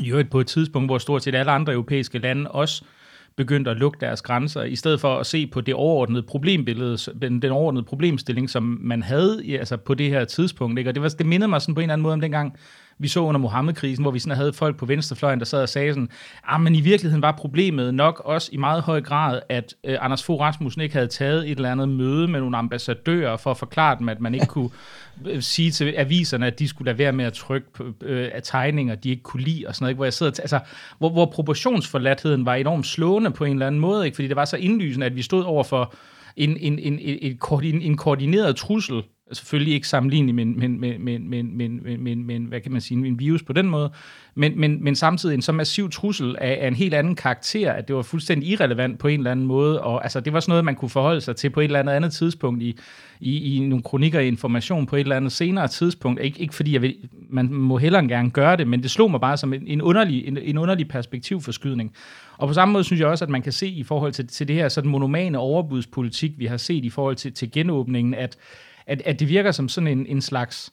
[0.00, 2.84] i øvrigt på et tidspunkt, hvor stort set alle andre europæiske lande også
[3.36, 7.42] begyndte at lukke deres grænser, i stedet for at se på det overordnede problembillede, den,
[7.42, 10.78] den overordnede problemstilling, som man havde altså på det her tidspunkt.
[10.78, 10.90] Ikke?
[10.90, 12.56] Og det, var, det mindede mig sådan på en eller anden måde om dengang,
[13.00, 15.92] vi så under Mohammed-krisen, hvor vi sådan havde folk på venstrefløjen, der sad og sagde
[15.92, 16.08] sådan,
[16.44, 20.22] ah, men i virkeligheden var problemet nok også i meget høj grad, at øh, Anders
[20.22, 23.98] Fogh Rasmussen ikke havde taget et eller andet møde med nogle ambassadører for at forklare
[23.98, 24.70] dem, at man ikke kunne
[25.26, 28.94] øh, sige til aviserne, at de skulle lade være med at trykke på øh, tegninger,
[28.94, 29.98] de ikke kunne lide og sådan noget, ikke?
[29.98, 30.60] hvor jeg sidder, altså,
[30.98, 34.14] hvor, hvor proportionsforladtheden var enormt slående på en eller anden måde, ikke?
[34.14, 35.94] fordi det var så indlysende, at vi stod over for
[36.36, 37.28] en, en, en, en,
[37.62, 39.02] en, en koordineret trussel
[39.32, 43.06] selvfølgelig ikke sammenlignelig med, med, med, med, med, med, med, med, hvad kan man sige,
[43.06, 43.90] en virus på den måde,
[44.34, 47.88] men, men, men samtidig en så massiv trussel af, af en helt anden karakter, at
[47.88, 50.64] det var fuldstændig irrelevant på en eller anden måde, og altså, det var sådan noget,
[50.64, 52.78] man kunne forholde sig til på et eller andet andet tidspunkt i,
[53.20, 56.20] i, i nogle kronikker i information på et eller andet senere tidspunkt.
[56.20, 56.96] Ik- ikke fordi jeg vil,
[57.30, 60.28] man må hellere gerne gøre det, men det slog mig bare som en, en, underlig,
[60.28, 61.92] en, en underlig perspektivforskydning.
[62.38, 64.48] Og på samme måde synes jeg også, at man kan se i forhold til, til
[64.48, 68.36] det her sådan monomane overbudspolitik, vi har set i forhold til, til genåbningen, at
[68.90, 70.72] at, at det virker som sådan en, en slags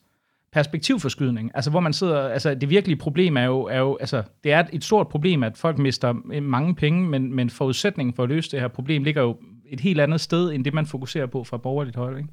[0.52, 1.50] perspektivforskydning.
[1.54, 4.64] Altså hvor man sidder, altså det virkelige problem er jo, er jo altså det er
[4.72, 8.50] et stort problem, at folk mister eh, mange penge, men, men forudsætningen for at løse
[8.50, 9.36] det her problem ligger jo
[9.70, 12.28] et helt andet sted, end det man fokuserer på fra borgerligt hold, ikke?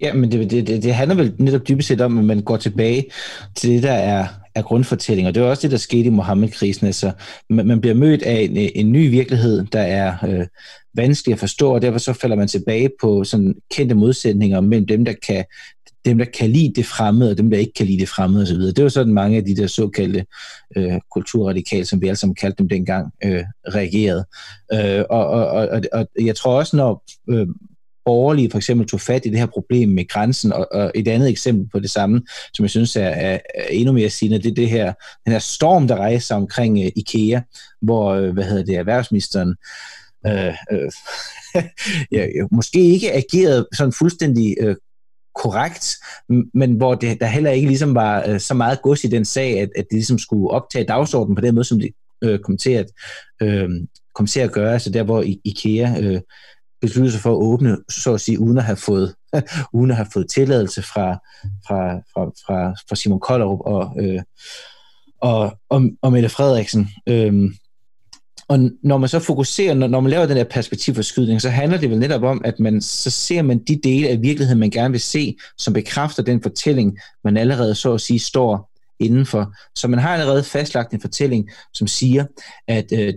[0.00, 3.04] Ja, men det, det, det, handler vel netop dybest set om, at man går tilbage
[3.56, 5.32] til det, der er, er grundfortællinger.
[5.32, 6.86] Det var også det, der skete i Mohammed-krisen.
[6.86, 7.12] Altså,
[7.50, 10.46] man, man bliver mødt af en, en ny virkelighed, der er øh,
[10.94, 15.04] vanskelig at forstå, og derfor så falder man tilbage på sådan kendte modsætninger mellem dem,
[15.04, 15.44] der kan
[16.04, 18.56] dem, der kan lide det fremmede, og dem, der ikke kan lide det fremmede osv.
[18.56, 20.26] Det var sådan mange af de der såkaldte
[20.76, 24.24] øh, kulturradikale, som vi alle sammen kaldte dem dengang, øh, reagerede.
[24.72, 27.46] Øh, og, og, og, og jeg tror også, når øh,
[28.04, 31.28] borgerlige for eksempel tog fat i det her problem med grænsen, og, og et andet
[31.28, 32.22] eksempel på det samme,
[32.54, 34.92] som jeg synes er, er, er endnu mere sigende, det er det her,
[35.24, 37.40] den her storm, der rejser omkring uh, IKEA,
[37.82, 39.54] hvor, uh, hvad hedder det, erhvervsministeren
[40.26, 40.90] øh, øh,
[42.12, 44.76] ja, måske ikke agerede sådan fuldstændig øh,
[45.34, 45.96] korrekt,
[46.54, 49.60] men hvor det, der heller ikke ligesom var øh, så meget gods i den sag,
[49.60, 51.90] at, at det ligesom skulle optage dagsordenen på den måde, som det
[52.22, 52.86] øh, kom, til at,
[53.42, 53.68] øh,
[54.14, 56.20] kom til at gøre, altså der hvor IKEA øh,
[56.80, 59.14] besluttet sig for at åbne, så at sige, uden at have fået,
[59.72, 61.12] uden at have fået tilladelse fra,
[61.66, 64.22] fra, fra, fra, fra Simon Kollerup og, øh,
[65.20, 66.88] og, og, og Mette Frederiksen.
[67.06, 67.50] Øh,
[68.48, 71.90] og når man så fokuserer, når, når man laver den her perspektivforskydning, så handler det
[71.90, 75.00] vel netop om, at man så ser man de dele af virkeligheden, man gerne vil
[75.00, 78.70] se, som bekræfter den fortælling, man allerede så at sige står
[79.00, 79.54] indenfor.
[79.74, 82.24] Så man har allerede fastlagt en fortælling, som siger,
[82.68, 83.14] at øh,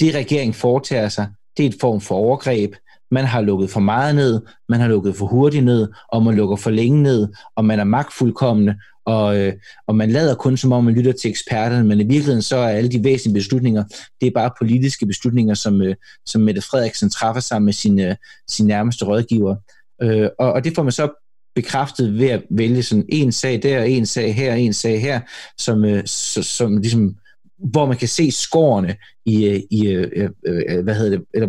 [0.00, 2.74] det regeringen foretager sig, det er et form for overgreb,
[3.10, 6.56] man har lukket for meget ned, man har lukket for hurtigt ned, og man lukker
[6.56, 8.74] for længe ned, og man er magtfuldkommende,
[9.06, 9.52] og, øh,
[9.86, 12.68] og man lader kun som om, man lytter til eksperterne, men i virkeligheden så er
[12.68, 13.84] alle de væsentlige beslutninger,
[14.20, 15.94] det er bare politiske beslutninger, som, øh,
[16.26, 18.16] som Mette Frederiksen træffer sammen med sine, øh,
[18.48, 19.56] sine nærmeste rådgiver.
[20.02, 21.08] Øh, og, og det får man så
[21.54, 25.20] bekræftet ved at vælge sådan en sag der, en sag her, en sag her,
[25.58, 27.16] som, øh, som, som ligesom
[27.58, 28.96] hvor man kan se skårene
[29.26, 31.48] i, øh, i øh, øh, øh, hvad hedder det, eller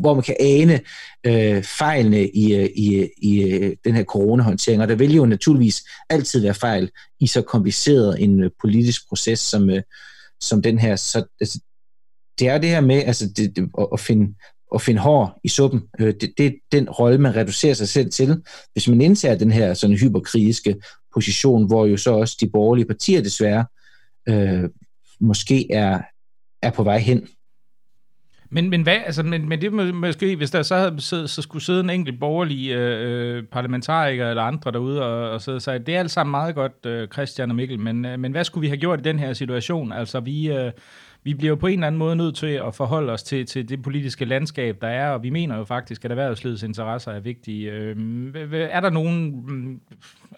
[0.00, 0.80] hvor man kan ane
[1.26, 4.82] øh, fejlene i, øh, i, øh, i øh, den her coronahåndtering.
[4.82, 6.90] Og der vil jo naturligvis altid være fejl
[7.20, 9.82] i så kompliceret en øh, politisk proces som, øh,
[10.40, 10.96] som den her.
[10.96, 11.60] Så altså,
[12.38, 14.34] det er det her med altså, det, det, at, at finde
[14.74, 15.82] at finde hår i suppen.
[16.00, 19.52] Øh, det, det er den rolle, man reducerer sig selv til, hvis man indtager den
[19.52, 20.76] her sådan hyperkritiske
[21.14, 23.66] position, hvor jo så også de borgerlige partier desværre
[24.28, 24.70] øh,
[25.20, 26.00] måske er,
[26.62, 27.28] er på vej hen.
[28.54, 31.64] Men, men, hvad, altså, men, men det måske, hvis der så, havde, så, så skulle
[31.64, 35.78] sidde en enkelt borgerlig øh, øh, parlamentariker eller andre derude og, og sidde og sige,
[35.78, 38.62] det er alt sammen meget godt, øh, Christian og Mikkel, men, øh, men hvad skulle
[38.62, 39.92] vi have gjort i den her situation?
[39.92, 40.72] Altså, vi, øh,
[41.24, 43.68] vi bliver jo på en eller anden måde nødt til at forholde os til, til
[43.68, 47.70] det politiske landskab, der er, og vi mener jo faktisk, at erhvervslivets interesser er vigtige.
[47.70, 47.96] Øh,
[48.52, 49.80] er der nogen, mm,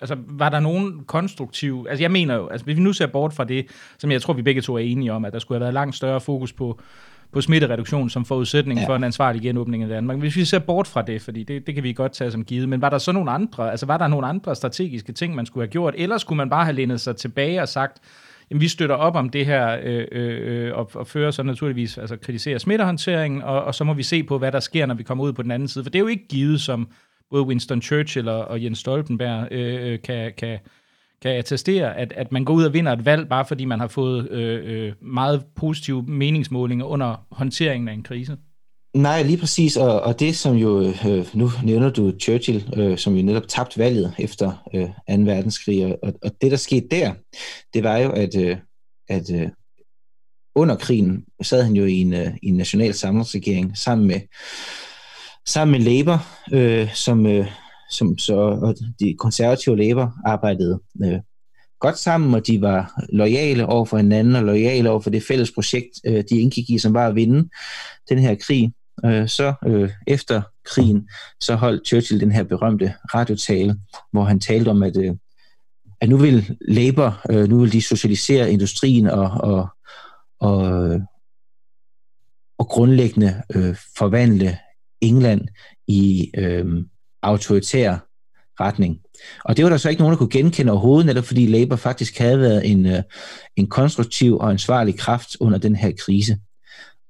[0.01, 3.33] altså, var der nogen konstruktiv, altså jeg mener jo, altså hvis vi nu ser bort
[3.33, 3.67] fra det,
[3.99, 5.97] som jeg tror, vi begge to er enige om, at der skulle have været langt
[5.97, 6.81] større fokus på
[7.35, 8.87] på smittereduktion som forudsætning ja.
[8.87, 10.18] for en ansvarlig genåbning af Danmark.
[10.18, 12.68] Hvis vi ser bort fra det, fordi det, det kan vi godt tage som givet,
[12.68, 15.66] men var der så nogle andre, altså var der nogle andre strategiske ting, man skulle
[15.66, 17.99] have gjort, eller skulle man bare have lænet sig tilbage og sagt,
[18.51, 22.16] jamen, vi støtter op om det her øh, øh, og, og fører så naturligvis, altså
[22.16, 25.24] kritiserer smittehåndteringen, og, og så må vi se på, hvad der sker, når vi kommer
[25.24, 25.85] ud på den anden side.
[25.85, 26.89] For det er jo ikke givet, som
[27.30, 30.59] både Winston Churchill og, og Jens Stoltenberg øh, øh kan, kan,
[31.25, 33.89] kan attestere, at, at man går ud og vinder et valg, bare fordi man har
[33.89, 38.37] fået øh, øh, meget positive meningsmålinger under håndteringen af en krise?
[38.97, 43.14] Nej, lige præcis, og, og det som jo, øh, nu nævner du Churchill, øh, som
[43.14, 44.91] jo netop tabte valget efter øh, 2.
[45.09, 47.12] verdenskrig, og, og det der skete der,
[47.75, 48.57] det var jo, at, øh,
[49.09, 49.49] at øh,
[50.55, 54.20] under krigen sad han jo i en, øh, i en national samlingsregering sammen med,
[55.47, 57.47] sammen med Labour, øh, som, øh,
[57.95, 61.20] som så og de konservative læber arbejdede øh,
[61.80, 65.53] godt sammen, og de var lojale over for hinanden, og lojale over for det fælles
[65.53, 67.49] projekt, øh, de indgik i, som var at vinde
[68.09, 68.72] den her krig.
[69.05, 71.09] Øh, så øh, efter krigen,
[71.40, 73.76] så holdt Churchill den her berømte radiotale,
[74.12, 75.14] hvor han talte om, at, øh,
[76.01, 79.68] at nu vil Labour, øh, nu vil de socialisere industrien og, og,
[80.40, 81.01] og,
[82.59, 84.59] og grundlæggende øh, forvandle
[85.01, 85.49] England
[85.88, 86.84] i øh,
[87.25, 87.99] autoritær
[88.61, 89.01] retning.
[89.45, 92.18] Og det var der så ikke nogen, der kunne genkende overhovedet, netop fordi Labour faktisk
[92.18, 93.03] havde været en, øh,
[93.57, 96.39] en konstruktiv og ansvarlig kraft under den her krise.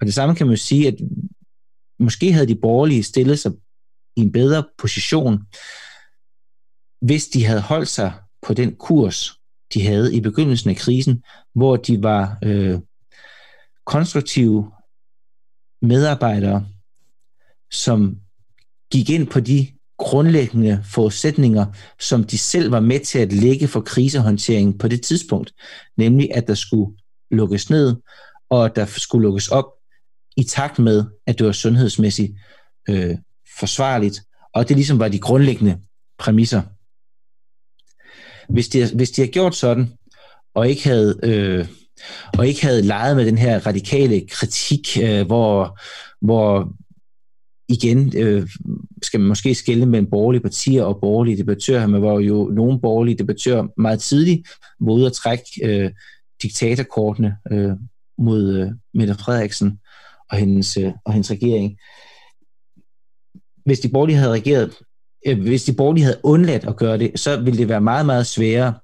[0.01, 0.95] Og det samme kan man jo sige, at
[1.99, 3.53] måske havde de borgerlige stillet sig
[4.17, 5.39] i en bedre position,
[7.01, 8.13] hvis de havde holdt sig
[8.43, 9.41] på den kurs,
[9.75, 11.23] de havde i begyndelsen af krisen,
[11.55, 12.79] hvor de var øh,
[13.87, 14.71] konstruktive
[15.83, 16.67] medarbejdere,
[17.73, 18.21] som
[18.93, 21.67] gik ind på de grundlæggende forudsætninger,
[22.01, 25.53] som de selv var med til at lægge for krisehåndteringen på det tidspunkt,
[25.97, 26.97] nemlig at der skulle
[27.31, 27.97] lukkes ned,
[28.51, 29.65] og at der skulle lukkes op
[30.37, 32.33] i takt med, at det var sundhedsmæssigt
[32.89, 33.17] øh,
[33.59, 34.23] forsvarligt,
[34.55, 35.79] Og det ligesom var de grundlæggende
[36.19, 36.63] præmisser.
[38.53, 39.93] Hvis de, hvis de havde gjort sådan,
[40.55, 41.67] og ikke havde, øh,
[42.39, 45.79] og ikke havde leget med den her radikale kritik, øh, hvor,
[46.21, 46.73] hvor
[47.69, 48.49] igen øh,
[49.03, 53.19] skal man måske skille mellem borgerlige partier og borgerlige debattører, men hvor jo nogle borgerlige
[53.19, 54.49] debattører meget tidligt
[54.81, 55.91] var ude at trække øh,
[56.43, 57.73] diktatorkortene øh,
[58.19, 59.81] mod øh, Mette Frederiksen
[60.31, 61.79] og hendes, øh, og hendes regering.
[63.65, 64.75] Hvis de borgerlige havde regeret,
[65.27, 68.27] øh, hvis de borgerlige havde undladt at gøre det, så ville det være meget, meget
[68.27, 68.75] sværere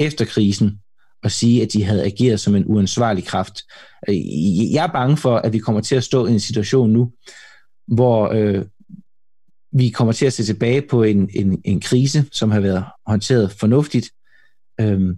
[0.00, 0.80] efter krisen
[1.22, 3.62] at sige, at de havde ageret som en uansvarlig kraft.
[4.08, 7.12] Øh, jeg er bange for, at vi kommer til at stå i en situation nu,
[7.86, 8.64] hvor øh,
[9.72, 13.50] vi kommer til at se tilbage på en, en, en krise, som har været håndteret
[13.50, 14.10] fornuftigt
[14.80, 15.16] øh,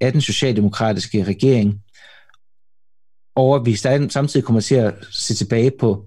[0.00, 1.82] af den socialdemokratiske regering,
[3.36, 6.06] og at vi samtidig kommer til at se tilbage på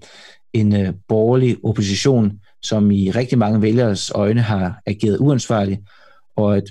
[0.53, 5.81] en øh, borgerlig opposition, som i rigtig mange vælgeres øjne har ageret uansvarligt,
[6.35, 6.63] og at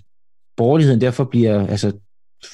[0.56, 1.92] borgerligheden derfor bliver, altså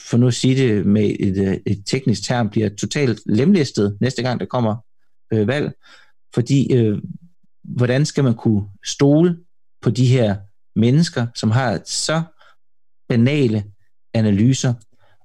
[0.09, 4.23] for nu at sige det med et, øh, et teknisk term, bliver totalt lemlæstet næste
[4.23, 4.77] gang, der kommer
[5.33, 5.73] øh, valg.
[6.35, 6.99] Fordi øh,
[7.65, 9.39] hvordan skal man kunne stole
[9.83, 10.37] på de her
[10.77, 12.23] mennesker, som har så
[13.09, 13.65] banale
[14.15, 14.75] analyser,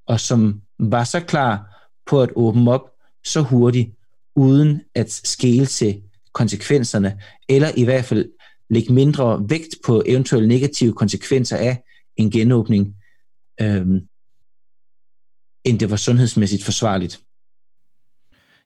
[0.07, 2.89] og som var så klar på at åbne op
[3.25, 3.91] så hurtigt,
[4.35, 6.01] uden at skele til
[6.33, 8.31] konsekvenserne, eller i hvert fald
[8.69, 11.83] lægge mindre vægt på eventuelle negative konsekvenser af
[12.17, 12.95] en genåbning,
[13.61, 14.07] øhm,
[15.65, 17.21] end det var sundhedsmæssigt forsvarligt.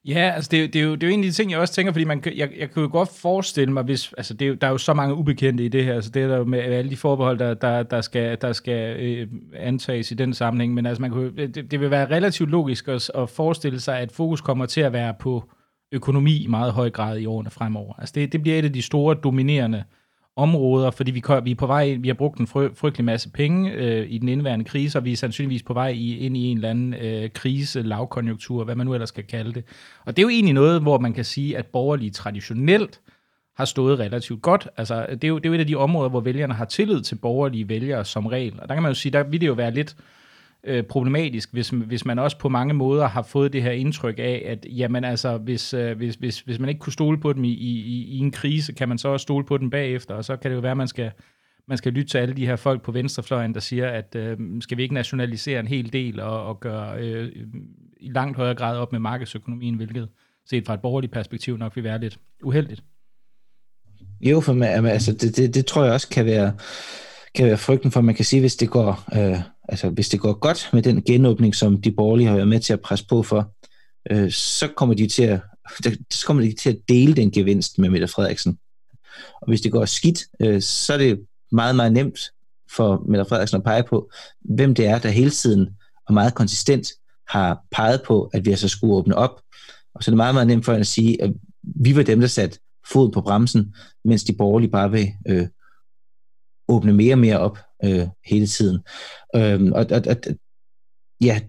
[0.06, 1.74] Ja, altså det, det, er jo, det er jo en af de ting, jeg også
[1.74, 4.66] tænker, fordi man, jeg, jeg kan jo godt forestille mig, hvis, altså det er, der
[4.66, 6.90] er jo så mange ubekendte i det her, altså det er der jo med alle
[6.90, 11.02] de forbehold, der, der, der skal, der skal øh, antages i den sammenhæng, men altså
[11.02, 14.66] man kan, det, det vil være relativt logisk at, at forestille sig, at fokus kommer
[14.66, 15.50] til at være på
[15.92, 17.94] økonomi i meget høj grad i årene fremover.
[17.98, 19.84] Altså det, det bliver et af de store dominerende
[20.36, 23.72] områder, fordi vi, vi er på vej vi har brugt en fry, frygtelig masse penge
[23.72, 26.56] øh, i den indværende krise, og vi er sandsynligvis på vej i, ind i en
[26.56, 29.64] eller anden øh, krise, lavkonjunktur, hvad man nu ellers skal kalde det.
[30.04, 33.00] Og det er jo egentlig noget, hvor man kan sige, at borgerlige traditionelt
[33.56, 34.68] har stået relativt godt.
[34.76, 37.00] Altså, det er, jo, det er jo et af de områder, hvor vælgerne har tillid
[37.00, 38.60] til borgerlige vælgere som regel.
[38.60, 39.96] Og der kan man jo sige, der vil det jo være lidt
[40.66, 44.42] øh, problematisk, hvis, hvis man også på mange måder har fået det her indtryk af,
[44.46, 47.52] at jamen altså, hvis, øh, hvis, hvis, hvis man ikke kunne stole på dem i,
[47.52, 50.50] i, i en krise, kan man så også stole på dem bagefter, og så kan
[50.50, 51.10] det jo være, at man skal,
[51.68, 54.76] man skal lytte til alle de her folk på venstrefløjen, der siger, at øh, skal
[54.76, 57.32] vi ikke nationalisere en hel del og, og gøre øh,
[58.00, 60.08] i langt højere grad op med markedsøkonomien, hvilket
[60.48, 62.82] set fra et borgerligt perspektiv nok vil være lidt uheldigt.
[64.20, 66.52] Jo, for mig, altså, det, det, det tror jeg også kan være,
[67.34, 69.38] kan være frygten for, at man kan sige, hvis det går øh,
[69.68, 72.72] altså hvis det går godt med den genåbning, som de borgerlige har været med til
[72.72, 73.52] at presse på for,
[74.10, 75.40] øh, så kommer de til at
[76.10, 78.58] så kommer de til at dele den gevinst med Mette Frederiksen.
[79.42, 81.20] Og hvis det går skidt, øh, så er det
[81.52, 82.18] meget, meget nemt
[82.76, 84.10] for Mette Frederiksen at pege på,
[84.40, 85.68] hvem det er, der hele tiden
[86.06, 86.88] og meget konsistent
[87.28, 89.40] har peget på, at vi altså skulle åbne op.
[89.94, 92.20] Og så er det meget, meget nemt for hende at sige, at vi var dem,
[92.20, 92.58] der satte
[92.92, 95.46] fod på bremsen, mens de borgerlige bare vil øh,
[96.68, 98.80] åbne mere og mere op øh, hele tiden.
[99.36, 100.16] Øhm, og, og, og
[101.20, 101.40] ja,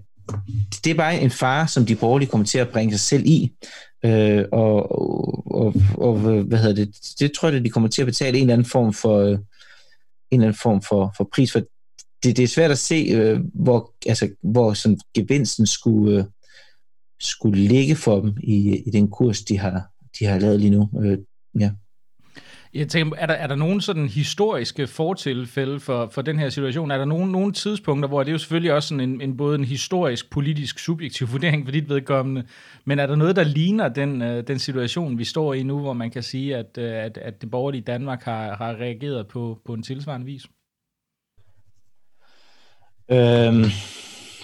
[0.84, 3.53] det er bare en fare, som de borgerlige kommer til at bringe sig selv i.
[4.05, 4.91] Øh, og,
[5.51, 6.95] og, og, hvad hedder det?
[7.20, 9.32] Det tror jeg, at de kommer til at betale en eller anden form for, øh,
[9.32, 9.39] en
[10.32, 11.59] eller anden form for, for pris for.
[12.24, 16.26] Det, det er svært at se, øh, hvor, altså, hvor sådan gevinsten skulle, øh,
[17.20, 20.89] skulle ligge for dem i, i den kurs, de har, de har lavet lige nu.
[21.01, 21.18] Øh,
[21.59, 21.72] ja.
[22.78, 26.91] Jeg tænker, er der, er der nogen sådan historiske fortilfælde for, for den her situation?
[26.91, 29.55] Er der nogen, nogen tidspunkter, hvor det er jo selvfølgelig også sådan en, en både
[29.55, 32.43] en historisk, politisk, subjektiv vurdering for dit vedkommende,
[32.86, 35.93] men er der noget, der ligner den, øh, den situation, vi står i nu, hvor
[35.93, 39.73] man kan sige, at, øh, at, at det borgerlige Danmark har, har reageret på, på
[39.73, 40.43] en tilsvarende vis?
[43.11, 43.63] Øhm,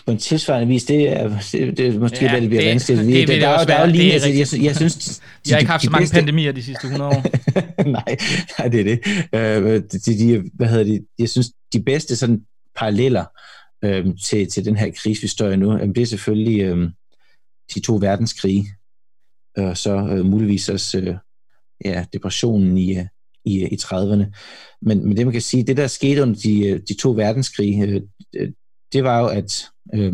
[0.06, 3.02] på en tilsvarende vis, det er, det, det er måske ja, det, det bliver vanskeligt.
[3.02, 4.96] Det, det, det, der, der, der er jo lige, altså, jeg, jeg synes...
[4.96, 7.24] De, jeg har ikke haft så mange pandemier de sidste 100 år.
[7.92, 8.18] nej,
[8.60, 9.00] nej, det er det.
[9.36, 11.06] Øh, de, de, hvad hedder det?
[11.20, 12.42] Jeg synes, de bedste sådan
[12.76, 13.26] paralleller
[13.84, 16.90] øh, til, til den her krise, vi står i nu, øh, det er selvfølgelig øh,
[17.76, 18.68] de to verdenskrige,
[19.58, 21.16] og så øh, muligvis også øh,
[21.86, 23.06] ja, depressionen i, øh,
[23.46, 24.26] i, i 30'erne.
[24.82, 27.84] Men, men det man kan sige, det der skete under de, øh, de to verdenskrige,
[28.36, 28.52] øh,
[28.94, 30.14] det var jo, at øh,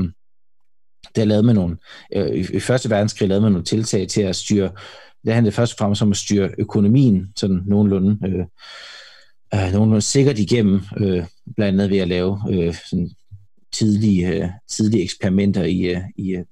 [1.16, 1.78] der lavede man nogle,
[2.16, 4.72] øh, i første verdenskrig lavede man nogle tiltag til at styre,
[5.26, 8.46] det handlede først og fremmest om at styre økonomien sådan nogenlunde, øh,
[9.54, 11.26] øh, nogenlunde sikkert igennem, øh,
[11.56, 13.10] blandt andet ved at lave øh, sådan
[13.72, 16.46] tidlige, øh, tidlige eksperimenter i, øh, i øh,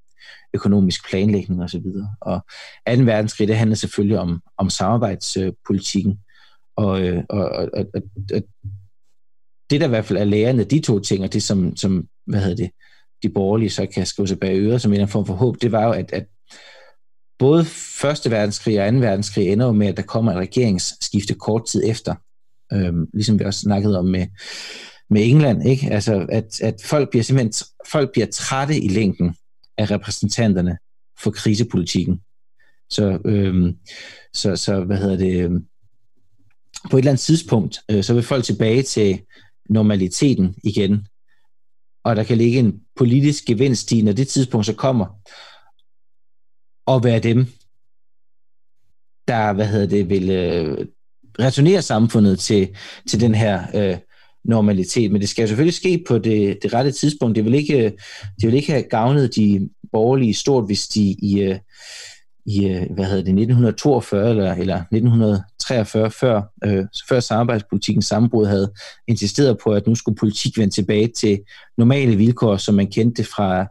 [0.53, 1.85] økonomisk planlægning osv.
[2.21, 2.45] Og
[2.87, 3.03] 2.
[3.03, 6.19] verdenskrig, det handlede selvfølgelig om, om samarbejdspolitikken.
[6.75, 7.85] Og, øh, og, og, og,
[8.33, 8.41] og
[9.69, 12.39] det, der i hvert fald er lærende de to ting, og det som, som hvad
[12.39, 12.71] hedder det,
[13.23, 15.61] de borgerlige så kan skrive sig bag øret som en eller anden form for håb,
[15.61, 16.25] det var jo, at, at
[17.39, 17.65] både
[17.99, 21.83] Første verdenskrig og Anden verdenskrig ender jo med, at der kommer et regeringsskifte kort tid
[21.85, 22.15] efter.
[22.73, 24.27] Øhm, ligesom vi også snakkede om med,
[25.09, 25.87] med England, ikke?
[25.91, 29.35] Altså, at, at folk bliver simpelthen folk bliver trætte i længden
[29.77, 30.77] af repræsentanterne
[31.19, 32.21] for krisepolitikken.
[32.89, 33.77] Så, øhm,
[34.33, 35.65] så, så hvad hedder det, øhm,
[36.91, 39.21] på et eller andet tidspunkt, øh, så vil folk tilbage til
[39.69, 41.07] normaliteten igen,
[42.03, 45.05] og der kan ligge en politisk gevinst i, når det tidspunkt så kommer,
[46.85, 47.45] og være dem,
[49.27, 50.87] der, hvad hedder det, vil øh,
[51.39, 52.75] returnere samfundet til,
[53.09, 53.97] til den her øh,
[54.43, 55.11] normalitet.
[55.11, 57.35] Men det skal jo selvfølgelig ske på det, det rette tidspunkt.
[57.35, 57.91] Det vil ikke, øh,
[58.41, 61.59] det vil ikke have gavnet de borgerlige stort, hvis de i, øh,
[62.47, 68.71] i øh, hvad hedder det, 1942 eller, eller 1943, før, øh, før samarbejdspolitikken sammenbrud havde
[69.07, 71.39] insisteret på, at nu skulle politik vende tilbage til
[71.77, 73.63] normale vilkår, som man kendte fra,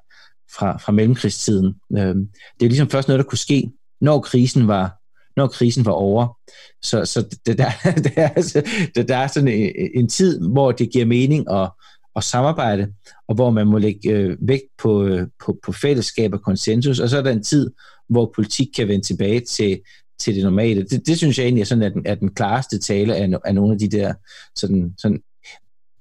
[0.59, 1.75] fra, fra mellemkrigstiden.
[1.99, 2.15] Øh,
[2.61, 3.71] det er ligesom først noget, der kunne ske,
[4.01, 4.97] når krisen var,
[5.37, 6.39] når krisen var over.
[6.83, 7.71] Så, så det, der,
[8.05, 8.63] det er, altså,
[8.95, 11.71] det, der er sådan en, en tid, hvor det giver mening at,
[12.17, 12.93] at samarbejde,
[13.29, 17.09] og hvor man må lægge øh, vægt på, øh, på, på fællesskab og konsensus, og
[17.09, 17.71] så er der en tid,
[18.09, 19.81] hvor politik kan vende tilbage til,
[20.19, 20.83] til det normale.
[20.83, 23.55] Det, det synes jeg egentlig er, sådan, at den, er den klareste tale af, af
[23.55, 24.15] nogle af de der
[24.55, 25.21] sådan, sådan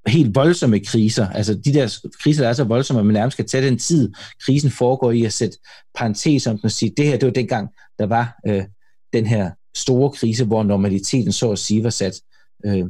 [0.07, 1.29] helt voldsomme kriser.
[1.29, 4.11] Altså de der kriser, der er så voldsomme, at man nærmest skal tage den tid,
[4.45, 5.57] krisen foregår i at sætte
[5.95, 8.63] parentes om den og sige, det her, det var dengang, der var øh,
[9.13, 12.21] den her store krise, hvor normaliteten så at sige var sat,
[12.65, 12.85] øh,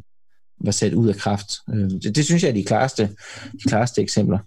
[0.61, 1.51] var sat ud af kraft.
[1.73, 3.09] Øh, det, det synes jeg er de klareste,
[3.51, 4.37] de klareste eksempler.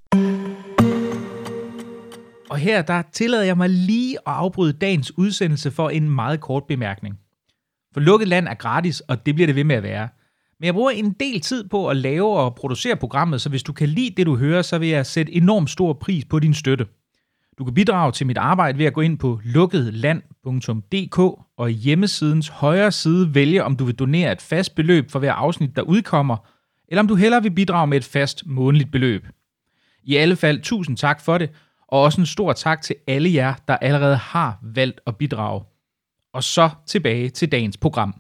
[2.50, 6.64] Og her der tillader jeg mig lige at afbryde dagens udsendelse for en meget kort
[6.64, 7.18] bemærkning.
[7.94, 10.08] For lukket land er gratis, og det bliver det ved med at være.
[10.60, 13.72] Men jeg bruger en del tid på at lave og producere programmet, så hvis du
[13.72, 16.86] kan lide det, du hører, så vil jeg sætte enormt stor pris på din støtte.
[17.58, 21.18] Du kan bidrage til mit arbejde ved at gå ind på lukketland.dk
[21.56, 25.32] og i hjemmesidens højre side vælge, om du vil donere et fast beløb for hver
[25.32, 26.36] afsnit, der udkommer,
[26.88, 29.26] eller om du hellere vil bidrage med et fast månedligt beløb.
[30.02, 31.50] I alle fald tusind tak for det,
[31.88, 35.62] og også en stor tak til alle jer, der allerede har valgt at bidrage.
[36.32, 38.14] Og så tilbage til dagens program.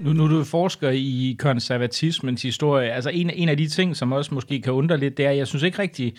[0.00, 4.34] Nu, nu du forsker i konservatismens historie, altså en, en af de ting, som også
[4.34, 6.14] måske kan undre lidt, det er, at jeg synes ikke rigtig,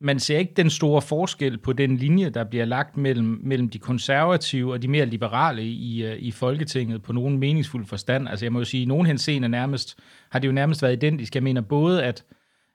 [0.00, 3.78] man ser ikke den store forskel på den linje, der bliver lagt mellem, mellem de
[3.78, 8.28] konservative og de mere liberale i, øh, i Folketinget på nogen meningsfuld forstand.
[8.28, 9.98] Altså jeg må jo sige, i nogen henseende nærmest,
[10.30, 11.34] har det jo nærmest været identisk.
[11.34, 12.24] Jeg mener både, at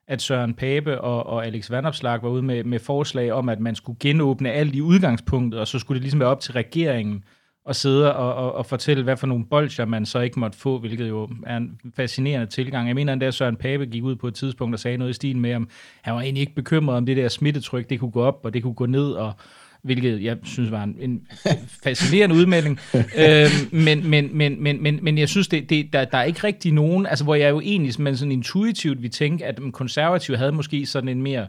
[0.08, 3.74] at Søren Pape og, og Alex Vandopslag var ude med, med forslag om, at man
[3.74, 7.24] skulle genåbne alt i udgangspunktet, og så skulle det ligesom være op til regeringen
[7.68, 10.78] at sidde og, og, og fortælle, hvad for nogle bolcher man så ikke måtte få,
[10.78, 12.88] hvilket jo er en fascinerende tilgang.
[12.88, 15.14] Jeg mener endda, at Søren Pape gik ud på et tidspunkt og sagde noget i
[15.14, 15.68] stil med, om
[16.02, 18.62] han var egentlig ikke bekymret om det der smittetryk, det kunne gå op, og det
[18.62, 19.32] kunne gå ned, og
[19.84, 21.26] hvilket jeg synes var en, en
[21.82, 22.80] fascinerende udmelding.
[22.94, 26.44] øh, men, men, men, men, men, men jeg synes, det, det, der, der er ikke
[26.44, 30.52] rigtig nogen, altså hvor jeg jo egentlig men sådan intuitivt vi tænke, at konservative havde
[30.52, 31.46] måske sådan en mere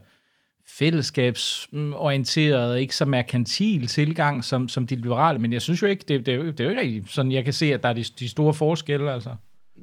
[0.67, 6.25] fællesskabsorienteret, ikke så merkantil tilgang som, som de liberale, men jeg synes jo ikke, det,
[6.25, 7.93] det, er, jo, det er jo ikke rigtig sådan, jeg kan se, at der er
[7.93, 9.29] de, de store forskelle, altså.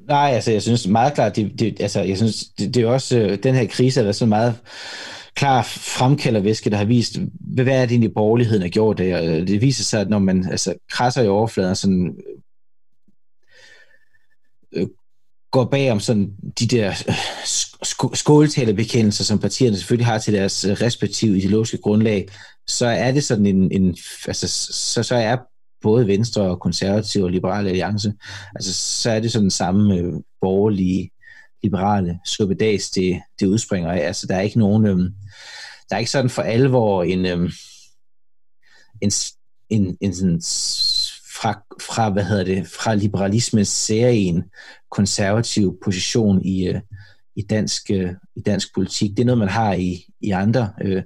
[0.07, 3.19] Nej, altså jeg synes meget klart, det, det, altså jeg synes, det, det er også,
[3.19, 4.55] øh, den her krise er så meget
[5.35, 9.47] klar fremkaldervæske, der har vist, hvad er det egentlig borgerligheden har gjort det, og øh,
[9.47, 12.15] det viser sig, at når man altså, krasser i overfladen, sådan,
[14.73, 14.87] øh,
[15.51, 17.13] går bag om sådan de der øh,
[17.43, 22.27] sk- skåltalebekendelser, som partierne selvfølgelig har til deres øh, respektive ideologiske grundlag,
[22.67, 24.47] så er det sådan en, en altså,
[24.93, 25.37] så, så er
[25.81, 28.13] både Venstre og Konservative og Liberale Alliance,
[28.55, 31.09] altså så er det sådan den samme øh, borgerlige
[31.63, 33.99] liberale suppedags, det, det udspringer af.
[33.99, 35.13] Altså, der er ikke nogen, øhm,
[35.89, 37.49] der er ikke sådan for alvor en, øhm,
[39.01, 39.11] en,
[39.69, 40.41] en, en sådan
[41.41, 44.43] fra, fra, hvad hedder det, fra liberalismens serien
[44.91, 46.81] konservativ position i, øh,
[47.35, 49.09] i, dansk, øh, i dansk politik.
[49.09, 51.03] Det er noget, man har i, i andre øh,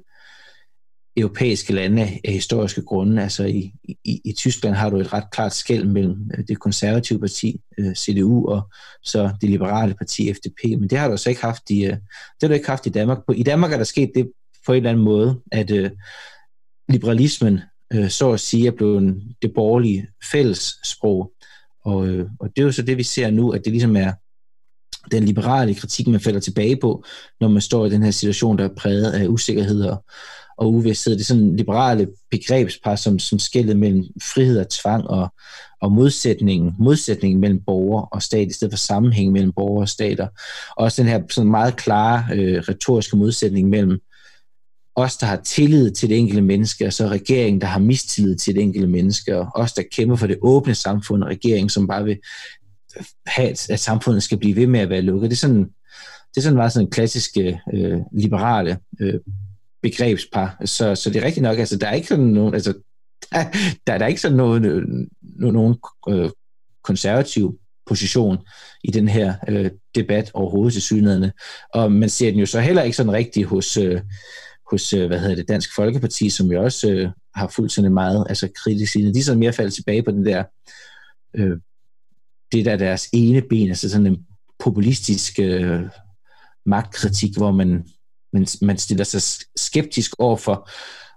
[1.17, 3.23] europæiske lande af historiske grunde.
[3.23, 7.19] Altså i, i, i Tyskland har du et ret klart skæld mellem øh, det konservative
[7.19, 8.69] parti, øh, CDU, og
[9.03, 12.41] så det liberale parti, FDP, men det har du så ikke haft i, øh, det
[12.41, 13.17] har du ikke haft i Danmark.
[13.35, 14.31] I Danmark er der sket det
[14.65, 15.91] på en eller anden måde, at øh,
[16.89, 17.59] liberalismen
[17.93, 21.31] øh, så at sige er blevet det borgerlige fællessprog,
[21.85, 24.11] og, øh, og det er jo så det, vi ser nu, at det ligesom er
[25.11, 27.03] den liberale kritik, man falder tilbage på,
[27.39, 30.03] når man står i den her situation, der er præget af usikkerhed og,
[30.57, 31.13] og uvidsthed.
[31.13, 34.03] Det er sådan liberale begrebspar, som, som skældet mellem
[34.33, 35.33] frihed og tvang og,
[35.81, 40.27] og modsætningen, modsætningen mellem borger og stat, i stedet for sammenhæng mellem borger og stater.
[40.77, 43.99] Og også den her sådan meget klare øh, retoriske modsætning mellem
[44.95, 48.55] os, der har tillid til det enkelte menneske, og så regeringen, der har mistillid til
[48.55, 52.03] det enkelte menneske, og os, der kæmper for det åbne samfund, og regeringen, som bare
[52.03, 52.17] vil
[53.27, 55.29] have, at samfundet skal blive ved med at være lukket.
[55.29, 55.63] Det er sådan,
[56.29, 59.19] det er sådan meget sådan klassiske øh, liberale øh,
[59.89, 60.61] begrebspar.
[60.65, 62.73] Så, så det er rigtigt nok, altså der er ikke sådan nogen, altså
[63.31, 63.43] der,
[63.87, 64.83] der er der ikke sådan nogen, øh,
[65.21, 65.75] nogen
[66.09, 66.29] øh,
[66.83, 68.37] konservativ position
[68.83, 71.31] i den her øh, debat overhovedet til synligheden.
[71.73, 74.01] Og man ser den jo så heller ikke sådan rigtig hos, øh,
[74.71, 78.25] hos øh, hvad hedder det, Dansk Folkeparti, som jo også øh, har fuldt sådan meget
[78.29, 79.13] altså kritisk side.
[79.13, 80.43] De er sådan mere faldet tilbage på den der,
[81.33, 81.57] øh,
[82.51, 84.25] det der deres ene ben, altså sådan en
[84.59, 85.81] populistisk øh,
[86.65, 87.87] magtkritik, hvor man,
[88.33, 90.69] man, man stiller sig skeptisk over for,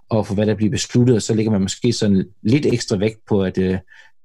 [0.09, 3.19] over for, hvad der bliver besluttet, og så lægger man måske sådan lidt ekstra vægt
[3.27, 3.77] på, at øh,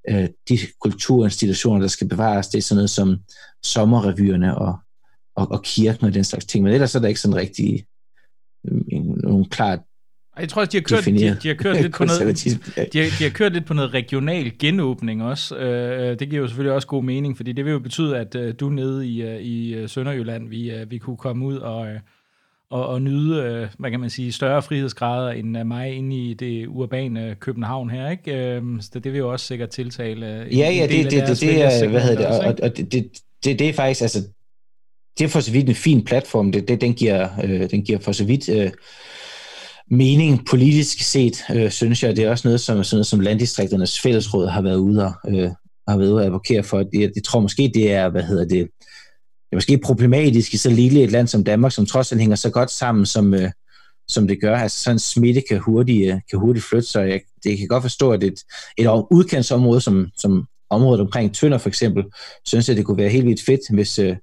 [0.09, 3.17] øh de kulturinstitutioner, der skal bevares, det er sådan noget som
[3.63, 4.79] sommerrevyerne og,
[5.35, 6.63] og, og kirken og den slags ting.
[6.63, 7.85] Men ellers er der ikke sådan rigtig
[8.67, 9.79] øh, nogen klart
[10.39, 12.85] jeg tror også, de har kørt, de, de har kørt lidt på noget, de har,
[12.93, 15.57] de har kørt lidt på noget regional genåbning også.
[15.57, 18.53] Øh, det giver jo selvfølgelig også god mening, fordi det vil jo betyde, at øh,
[18.59, 21.87] du nede i, øh, i Sønderjylland, vi, vi kunne komme ud og,
[22.71, 27.35] og, og nyde, hvad kan man sige, større frihedsgrader end mig inde i det urbane
[27.39, 28.61] København her, ikke?
[28.81, 32.01] Så det vil jo også sikkert tiltale Ja, ja, det, det, det, det er, hvad
[32.01, 33.11] hedder det, og, og det, det,
[33.43, 34.23] det, det er faktisk, altså,
[35.17, 37.99] det er for så vidt en fin platform, det, det, den, giver, øh, den giver
[37.99, 38.71] for så vidt øh,
[39.91, 44.01] mening politisk set, øh, synes jeg, det er også noget, som, sådan noget, som landdistrikternes
[44.01, 45.49] fællesråd har været ude og, øh,
[45.87, 46.77] har været ude at advokere for.
[46.93, 48.67] Jeg, jeg tror måske, det er, hvad hedder det,
[49.49, 52.35] det er måske problematisk i så lille et land som Danmark, som trods alt hænger
[52.35, 53.51] så godt sammen, som, øh,
[54.07, 54.57] som det gør.
[54.57, 57.09] Altså sådan en smitte kan hurtigt, øh, kan hurtigt flytte sig.
[57.09, 58.39] Jeg, det kan godt forstå, at et,
[58.77, 62.03] et udkantsområde, som, som området omkring Tønder for eksempel,
[62.45, 64.15] synes jeg, det kunne være helt vildt fedt, hvis, øh,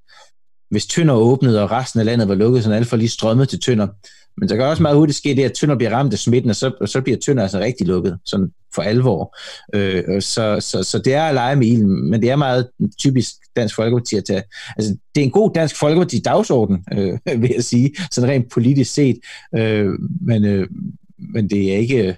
[0.70, 3.60] hvis Tønder åbnede, og resten af landet var lukket, så alle for lige strømmet til
[3.60, 3.88] Tønder.
[4.36, 6.56] Men der kan også meget hurtigt ske det, at Tønder bliver ramt af smitten, og
[6.56, 9.36] så, og så bliver Tønder altså rigtig lukket, sådan for alvor.
[9.74, 12.68] Øh, så, så, så det er at lege med ilden, men det er meget
[13.00, 14.42] typisk Dansk Folkeparti at tage.
[14.76, 19.16] Altså, det er en god Dansk Folkeparti-dagsorden, øh, vil jeg sige, sådan rent politisk set,
[19.56, 20.68] øh, men, øh,
[21.34, 22.16] men det er ikke...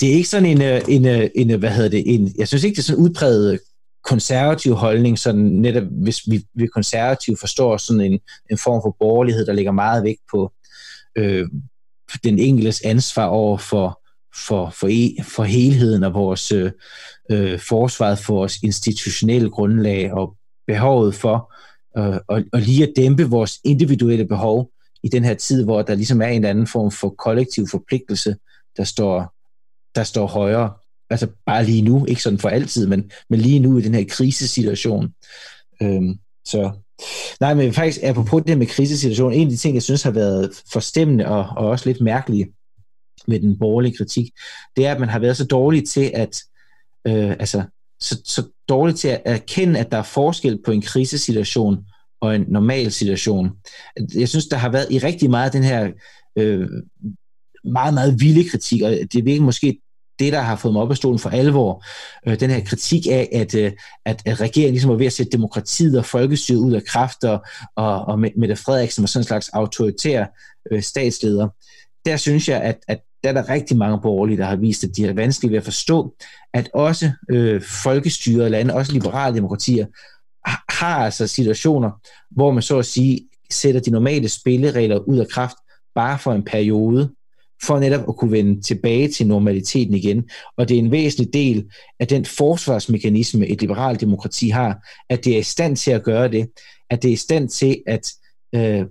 [0.00, 2.48] Det er ikke sådan en, øh, en, øh, en, øh, hvad hedder det, en, jeg
[2.48, 3.60] synes ikke, det er sådan udpræget
[4.04, 8.20] konservativ holdning, sådan netop hvis vi, vi konservative forstår sådan en,
[8.50, 10.52] en form for borgerlighed, der ligger meget vægt på,
[11.18, 11.48] øh,
[12.24, 14.00] den enkeltes ansvar over for,
[14.46, 16.72] for, for, e, for helheden af vores øh,
[17.30, 20.36] øh, forsvaret for vores institutionelle grundlag og
[20.66, 21.54] behovet for
[21.98, 24.70] øh, og, og lige at dæmpe vores individuelle behov
[25.02, 28.36] i den her tid, hvor der ligesom er en anden form for kollektiv forpligtelse,
[28.76, 29.34] der står,
[29.94, 30.72] der står højere.
[31.10, 34.04] Altså bare lige nu, ikke sådan for altid, men, men lige nu i den her
[34.08, 35.14] krisesituation.
[35.82, 36.72] Øhm, så
[37.40, 40.62] Nej, men faktisk, apropos det med krisesituationen, en af de ting, jeg synes har været
[40.72, 42.52] forstemmende og, og også lidt mærkelige
[43.26, 44.30] med den borgerlige kritik,
[44.76, 46.42] det er, at man har været så dårlig til at,
[47.06, 47.62] øh, altså,
[48.00, 51.84] så, så dårlig til at erkende, at der er forskel på en krisesituation
[52.20, 53.50] og en normal situation.
[54.14, 55.90] Jeg synes, der har været i rigtig meget den her
[56.36, 56.68] øh,
[57.64, 59.80] meget, meget vilde kritik, og det virker måske
[60.20, 61.84] det, der har fået mig op af stolen for alvor,
[62.26, 63.72] øh, den her kritik af, at, øh,
[64.04, 67.44] at, at regeringen ligesom var ved at sætte demokratiet og folkestyret ud af kraft, og,
[67.76, 70.26] og, og Mette Frederiksen var sådan en slags autoritær
[70.70, 71.48] øh, statsleder.
[72.04, 74.96] Der synes jeg, at, at der er der rigtig mange borgerlige, der har vist, at
[74.96, 76.14] de er vanskelige ved at forstå,
[76.54, 79.86] at også øh, folkestyret lande, også liberale demokratier,
[80.68, 81.90] har altså situationer,
[82.30, 85.56] hvor man så at sige sætter de normale spilleregler ud af kraft
[85.94, 87.10] bare for en periode,
[87.66, 90.30] for netop at kunne vende tilbage til normaliteten igen.
[90.56, 95.34] Og det er en væsentlig del af den forsvarsmekanisme, et liberalt demokrati har, at det
[95.34, 96.50] er i stand til at gøre det,
[96.90, 98.12] at det er i stand til at
[98.54, 98.86] øh,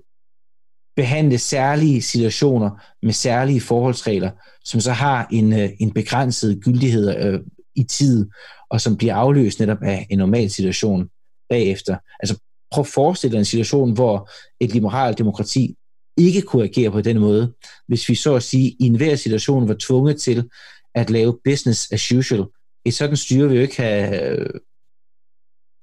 [0.96, 2.70] behandle særlige situationer
[3.04, 4.32] med særlige forholdsregler,
[4.64, 7.40] som så har en, øh, en begrænset gyldighed øh,
[7.76, 8.30] i tid,
[8.70, 11.10] og som bliver afløst netop af en normal situation
[11.50, 11.98] bagefter.
[12.20, 12.40] Altså
[12.72, 15.76] prøv at forestille dig en situation, hvor et liberalt demokrati
[16.20, 17.54] ikke kunne agere på den måde,
[17.88, 20.50] hvis vi så at sige i enhver situation var tvunget til
[20.96, 22.46] at lave business as usual.
[22.86, 24.50] Et sådan styre vil jo ikke have øh,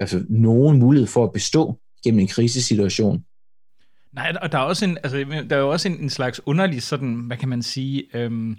[0.01, 3.25] altså, nogen mulighed for at bestå gennem en krisesituation.
[4.13, 6.83] Nej, og der er også en, altså, der er jo også en, en slags underlig
[6.83, 8.57] sådan, hvad kan man sige, øhm,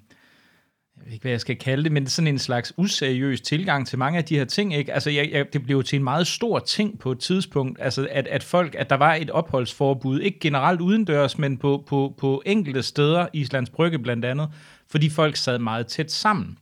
[0.97, 3.99] jeg ved ikke, hvad jeg skal kalde det, men sådan en slags useriøs tilgang til
[3.99, 4.75] mange af de her ting.
[4.75, 4.93] Ikke?
[4.93, 8.27] Altså, jeg, jeg, det blev til en meget stor ting på et tidspunkt, altså at,
[8.27, 12.83] at folk, at der var et opholdsforbud, ikke generelt udendørs, men på, på, på enkelte
[12.83, 14.49] steder, Islands Brygge blandt andet,
[14.91, 16.57] fordi folk sad meget tæt sammen.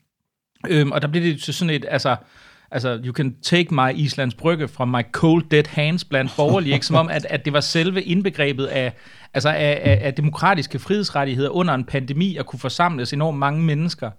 [0.69, 2.15] Øhm, og der blev det til sådan et, altså,
[2.75, 6.85] altså, you can take my Islands Brygge from my cold dead hands blandt borgerlige, ikke?
[6.85, 8.93] som om, at, at det var selve indbegrebet af,
[9.33, 14.11] altså af, af, af demokratiske frihedsrettigheder under en pandemi, at kunne forsamles enormt mange mennesker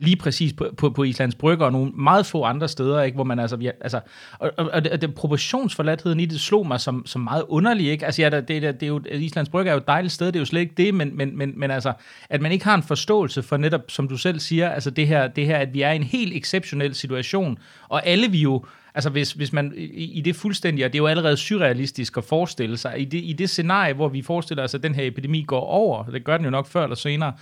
[0.00, 3.24] lige præcis på, på, på Islands Brygge og nogle meget få andre steder, ikke, hvor
[3.24, 4.00] man altså, ja, altså
[4.38, 8.06] og, og, og, det, det, proportionsforladtheden i det slog mig som, som meget underlig, ikke?
[8.06, 10.36] Altså, ja, det, det, det er jo, Islands Brygge er jo et dejligt sted, det
[10.36, 11.92] er jo slet ikke det, men, men, men, men altså,
[12.30, 15.28] at man ikke har en forståelse for netop, som du selv siger, altså det her,
[15.28, 19.10] det her, at vi er i en helt exceptionel situation, og alle vi jo, Altså
[19.10, 22.76] hvis, hvis man i, i det fuldstændige, og det er jo allerede surrealistisk at forestille
[22.76, 25.60] sig, i det, i det scenarie, hvor vi forestiller os, at den her epidemi går
[25.60, 27.32] over, det gør den jo nok før eller senere,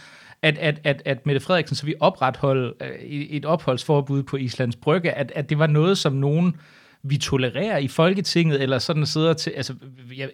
[0.42, 5.12] at, at, at, at Mette Frederiksen så vi opretholde øh, et opholdsforbud på Islands Brygge,
[5.12, 6.56] at, at det var noget, som nogen
[7.02, 9.74] vi tolererer i Folketinget, eller sådan sidder til, altså,
[10.16, 10.30] jeg,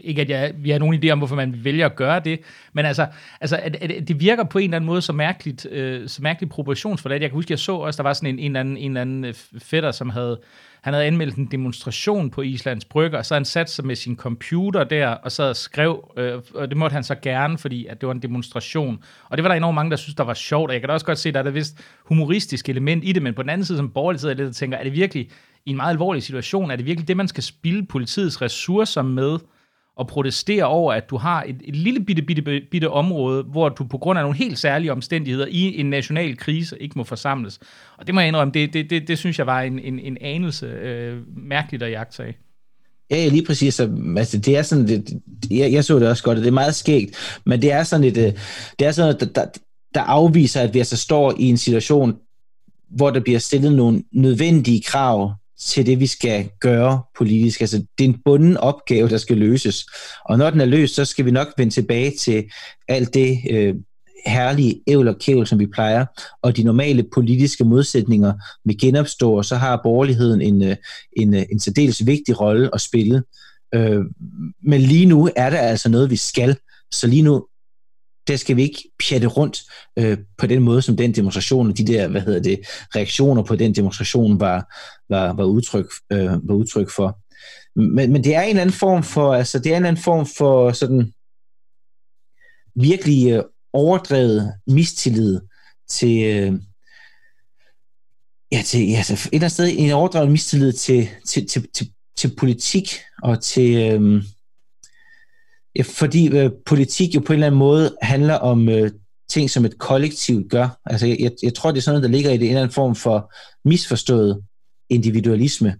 [0.00, 2.40] ikke at jeg, vi har nogen idé om, hvorfor man vælger at gøre det,
[2.72, 3.06] men altså,
[3.40, 6.52] altså at, at det virker på en eller anden måde så mærkeligt, øh, så mærkeligt
[6.52, 7.22] proportionsforladt.
[7.22, 9.00] Jeg kan huske, jeg så også, der var sådan en, en, eller anden, en eller
[9.00, 10.40] anden øh, fætter, som havde,
[10.84, 14.16] han havde anmeldt en demonstration på Islands Brygge, og så han sat sig med sin
[14.16, 18.00] computer der, og så og skrev, øh, og det måtte han så gerne, fordi at
[18.00, 19.02] det var en demonstration.
[19.28, 20.92] Og det var der enormt mange, der synes, der var sjovt, og jeg kan da
[20.92, 23.50] også godt se, at der er et vist humoristisk element i det, men på den
[23.50, 25.28] anden side, som borgerlig sidder jeg lidt og tænker, er det virkelig
[25.64, 29.38] i en meget alvorlig situation, er det virkelig det, man skal spille politiets ressourcer med,
[29.96, 33.84] og protestere over, at du har et, et lille bitte, bitte, bitte område, hvor du
[33.84, 37.60] på grund af nogle helt særlige omstændigheder i en national krise ikke må forsamles.
[37.98, 40.18] Og det må jeg indrømme, det, det, det, det synes jeg var en, en, en
[40.20, 42.36] anelse øh, mærkeligt at jagtage.
[43.10, 43.80] Ja, lige præcis.
[44.16, 45.20] Altså, det er sådan, det,
[45.50, 48.04] jeg, jeg så det også godt, og det er meget skægt, men det er sådan
[48.04, 48.32] et, øh,
[48.78, 49.46] det er sådan, der, der,
[49.94, 52.16] der afviser, at vi altså står i en situation,
[52.90, 55.34] hvor der bliver stillet nogle nødvendige krav
[55.64, 57.60] til det, vi skal gøre politisk.
[57.60, 59.86] Altså, det er en bunden opgave, der skal løses.
[60.24, 62.44] Og når den er løst, så skal vi nok vende tilbage til
[62.88, 63.74] alt det øh,
[64.26, 66.06] herlige ævl og kævl, som vi plejer,
[66.42, 68.32] og de normale politiske modsætninger
[68.64, 70.76] vil genopstå, og så har borgerligheden en, øh,
[71.16, 73.22] en, øh, en særdeles vigtig rolle at spille.
[73.74, 74.00] Øh,
[74.62, 76.56] men lige nu er der altså noget, vi skal.
[76.92, 77.46] Så lige nu
[78.28, 79.62] der skal vi ikke pjatte rundt
[79.98, 82.60] øh, på den måde, som den demonstration og de der, hvad hedder det,
[82.96, 84.74] reaktioner på den demonstration var,
[85.08, 87.18] var, var, udtryk, øh, var udtryk for.
[87.76, 90.02] Men, men det er en eller anden form for, altså det er en eller anden
[90.02, 91.12] form for sådan
[92.74, 95.40] virkelig øh, overdrevet mistillid
[95.88, 96.52] til, øh,
[98.52, 101.92] ja, til ja, altså et eller andet sted en overdrevet mistillid til, til, til, til,
[102.16, 102.88] til politik
[103.22, 104.22] og til, øh,
[105.82, 108.90] fordi øh, politik jo på en eller anden måde handler om øh,
[109.28, 110.80] ting, som et kollektiv gør.
[110.86, 112.74] Altså, jeg, jeg tror, det er sådan noget, der ligger i det en eller anden
[112.74, 113.32] form for
[113.68, 114.42] misforstået
[114.90, 115.76] individualisme,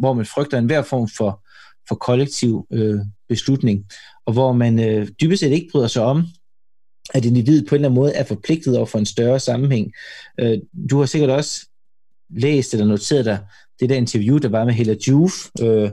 [0.00, 1.44] hvor man frygter enhver form for,
[1.88, 3.84] for kollektiv øh, beslutning,
[4.26, 6.26] og hvor man øh, dybest set ikke bryder sig om,
[7.14, 9.92] at individet på en eller anden måde er forpligtet over for en større sammenhæng.
[10.40, 10.58] Øh,
[10.90, 11.66] du har sikkert også
[12.30, 13.38] læst eller noteret dig
[13.80, 15.90] det der interview, der var med Hella Juf, øh,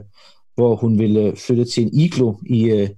[0.54, 2.88] hvor hun ville øh, flytte til en iglo i, øh,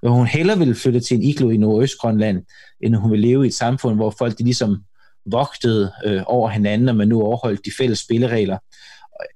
[0.00, 2.42] hvor hun hellere ville flytte til en iglo i Nordøstgrønland,
[2.80, 4.78] end hun ville leve i et samfund, hvor folk de ligesom
[5.30, 8.58] vogtede øh, over hinanden, og man nu overholdt de fælles spilleregler.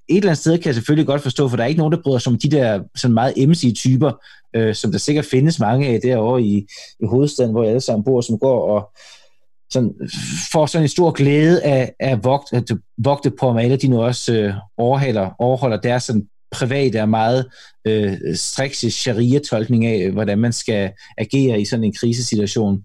[0.08, 2.02] Et eller andet sted kan jeg selvfølgelig godt forstå, for der er ikke nogen, der
[2.02, 4.12] bryder som de der sådan meget emsige typer,
[4.56, 6.66] øh, som der sikkert findes mange af derovre i,
[7.00, 8.90] i hovedstaden, hvor jeg alle sammen bor, som går og
[9.72, 9.94] sådan,
[10.52, 14.02] får sådan en stor glæde af, af vogt, at vogte på, at alle de nu
[14.02, 17.46] også øh, overholder, overholder deres sådan private og meget
[17.84, 22.84] øh, strikse sharia-tolkning af, hvordan man skal agere i sådan en krisesituation.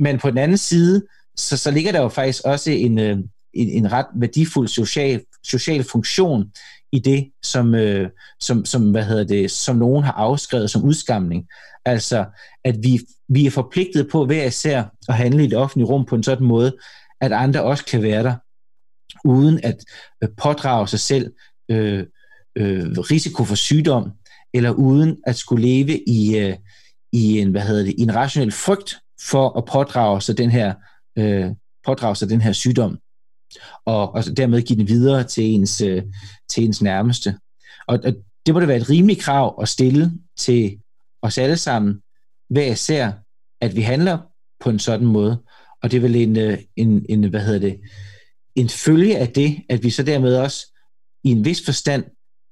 [0.00, 1.02] Men på den anden side,
[1.36, 3.18] så, så ligger der jo faktisk også en, øh,
[3.54, 6.44] en, en ret værdifuld social, social funktion
[6.92, 8.10] i det, som, øh,
[8.40, 11.46] som, som, hvad hedder det, som nogen har afskrevet som udskamning.
[11.84, 12.24] Altså,
[12.64, 16.14] at vi, vi er forpligtet på hver især at handle i det offentlige rum på
[16.14, 16.76] en sådan måde,
[17.20, 18.34] at andre også kan være der,
[19.24, 19.76] uden at
[20.22, 21.32] øh, pådrage sig selv
[21.70, 22.06] øh,
[22.58, 24.10] øh, risiko for sygdom,
[24.54, 26.56] eller uden at skulle leve i, øh,
[27.12, 30.74] i en, hvad hedder det, i en rationel frygt for at pådrage sig den her,
[31.18, 31.50] øh,
[31.86, 32.98] pådrage sig den her sygdom,
[33.84, 36.02] og, og dermed give den videre til ens, øh,
[36.48, 37.38] til ens nærmeste.
[37.86, 38.14] Og, og
[38.46, 40.78] det må det være et rimeligt krav at stille til
[41.22, 42.02] os alle sammen,
[42.50, 43.12] hver især,
[43.60, 44.18] at vi handler
[44.60, 45.42] på en sådan måde.
[45.82, 47.80] Og det er vel en, øh, en, en hvad hedder det,
[48.54, 50.74] en følge af det, at vi så dermed også
[51.24, 52.04] i en vis forstand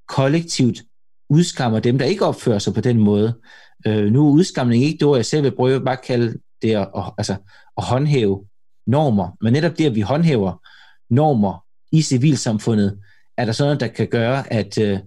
[0.08, 0.82] kollektivt
[1.28, 3.40] udskammer dem, der ikke opfører sig på den måde.
[3.86, 7.12] Øh, nu er udskamning ikke det jeg selv vil prøve bare kalde det at, at,
[7.18, 7.36] altså,
[7.76, 8.46] at håndhæve
[8.86, 10.66] normer, men netop det, at vi håndhæver
[11.10, 12.98] normer i civilsamfundet,
[13.36, 14.98] er der sådan noget, der kan gøre, at, øh,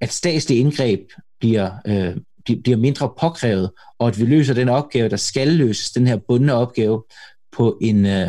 [0.00, 1.00] at statslige indgreb
[1.40, 2.16] bliver, øh,
[2.62, 6.54] bliver mindre påkrævet, og at vi løser den opgave, der skal løses, den her bundne
[6.54, 7.04] opgave,
[7.52, 8.28] på en, øh,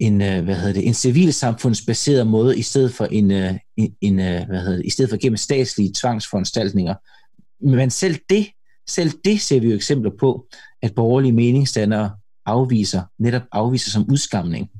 [0.00, 4.20] en, øh, hvad hedder det, en civilsamfundsbaseret måde, i stedet for en, øh, en, en
[4.20, 6.94] øh, hvad hedder det, i stedet for gennem statslige tvangsforanstaltninger.
[7.60, 8.46] Men selv det,
[8.88, 10.46] selv det ser vi jo eksempler på,
[10.82, 12.10] at borgerlige meningsdannere
[12.46, 14.70] afviser, netop afviser som udskamning.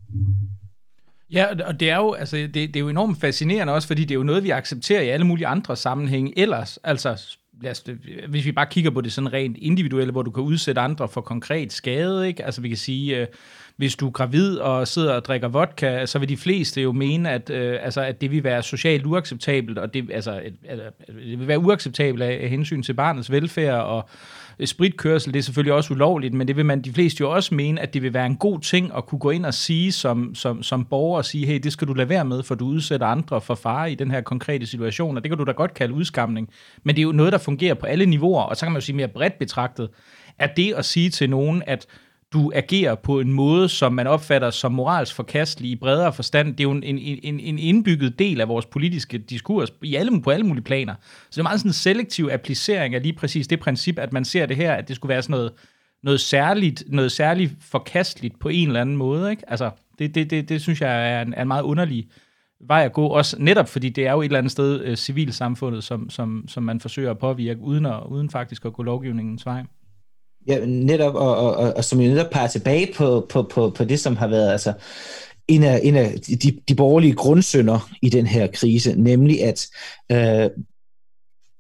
[1.33, 4.11] Ja, og det er jo, altså, det, det er jo enormt fascinerende også, fordi det
[4.11, 6.79] er jo noget, vi accepterer i alle mulige andre sammenhænge ellers.
[6.85, 7.85] Altså, lad os,
[8.29, 11.21] hvis vi bare kigger på det sådan rent individuelle, hvor du kan udsætte andre for
[11.21, 12.45] konkret skade, ikke?
[12.45, 13.27] Altså vi kan sige, øh,
[13.81, 17.31] hvis du er gravid og sidder og drikker vodka, så vil de fleste jo mene,
[17.31, 21.39] at, øh, altså, at det vil være socialt uacceptabelt, og det, altså, at, at det
[21.39, 24.09] vil være uacceptabelt af, af hensyn til barnets velfærd, og
[24.65, 27.81] spritkørsel, det er selvfølgelig også ulovligt, men det vil man de fleste jo også mene,
[27.81, 30.63] at det vil være en god ting at kunne gå ind og sige som, som,
[30.63, 33.41] som borger og sige, hey, det skal du lade være med, for du udsætter andre
[33.41, 36.49] for fare i den her konkrete situation, og det kan du da godt kalde udskamning.
[36.83, 38.85] Men det er jo noget, der fungerer på alle niveauer, og så kan man jo
[38.85, 39.89] sige mere bredt betragtet,
[40.39, 41.87] at det at sige til nogen, at
[42.33, 46.49] du agerer på en måde, som man opfatter som moralsk forkastelig i bredere forstand.
[46.49, 50.31] Det er jo en, en, en indbygget del af vores politiske diskurs i alle, på
[50.31, 50.95] alle mulige planer.
[51.03, 54.25] Så det er meget sådan en selektiv applicering af lige præcis det princip, at man
[54.25, 55.53] ser det her, at det skulle være sådan noget,
[56.03, 59.31] noget særligt, noget særligt forkasteligt på en eller anden måde.
[59.31, 59.43] Ikke?
[59.51, 62.09] Altså, det, det, det, det synes jeg er en, er en meget underlig
[62.61, 65.85] vej at gå, også netop fordi det er jo et eller andet sted øh, civilsamfundet,
[65.85, 69.65] som, som, som man forsøger at påvirke, uden, at, uden faktisk at gå lovgivningens vej.
[70.47, 73.85] Ja, netop, og, og, og, og som jo netop peger tilbage på, på, på, på
[73.85, 74.73] det, som har været altså,
[75.49, 79.67] en af, en af de, de borgerlige grundsønder i den her krise, nemlig at
[80.13, 80.51] øh,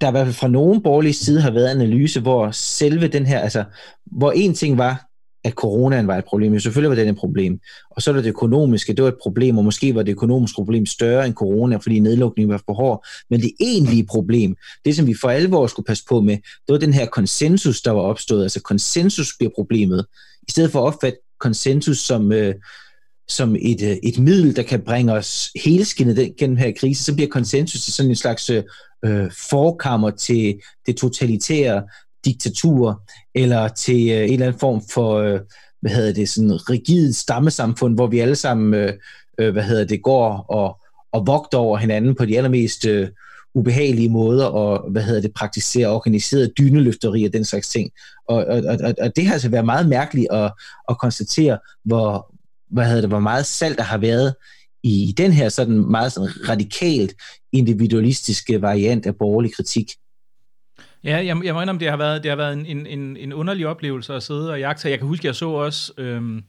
[0.01, 3.39] der i hvert fald fra nogen borgerlige side har været analyse, hvor selve den her,
[3.39, 3.65] altså,
[4.07, 5.10] hvor en ting var,
[5.45, 6.53] at coronaen var et problem.
[6.53, 7.61] Jo, selvfølgelig var det et problem.
[7.91, 10.87] Og så er det økonomiske, det var et problem, og måske var det økonomiske problem
[10.87, 13.07] større end corona, fordi nedlukningen var for hård.
[13.31, 16.79] Men det egentlige problem, det som vi for alvor skulle passe på med, det var
[16.79, 18.43] den her konsensus, der var opstået.
[18.43, 20.07] Altså konsensus bliver problemet.
[20.49, 22.55] I stedet for at opfatte konsensus som, øh,
[23.29, 27.29] som et, øh, et middel, der kan bringe os helskindet gennem her krise, så bliver
[27.29, 28.63] konsensus sådan en slags øh,
[29.05, 31.83] øh, forkammer til det totalitære,
[32.25, 33.03] diktatur,
[33.35, 35.41] eller til øh, en eller anden form for, øh,
[35.81, 38.93] hvad hedder det, sådan rigidt stammesamfund, hvor vi alle sammen, øh,
[39.39, 40.81] øh, hvad hedder det, går og,
[41.13, 43.09] og vogter over hinanden på de allermest øh,
[43.55, 47.91] ubehagelige måder, og hvad hedder det, praktisere organiseret dyneløfteri og den slags ting.
[48.29, 50.53] Og, og, og, og det har altså været meget mærkeligt at,
[50.89, 52.35] at konstatere, hvor,
[52.71, 54.35] hvad hedder det, hvor meget salt der har været
[54.83, 57.15] i den her sådan meget sådan radikalt
[57.53, 59.91] individualistiske variant af borgerlig kritik.
[61.05, 63.67] Ja, jeg, jeg må indrømme, det har været, det har været en, en, en underlig
[63.67, 64.91] oplevelse at sidde og jagte.
[64.91, 66.45] Jeg kan huske, jeg så også, øhm,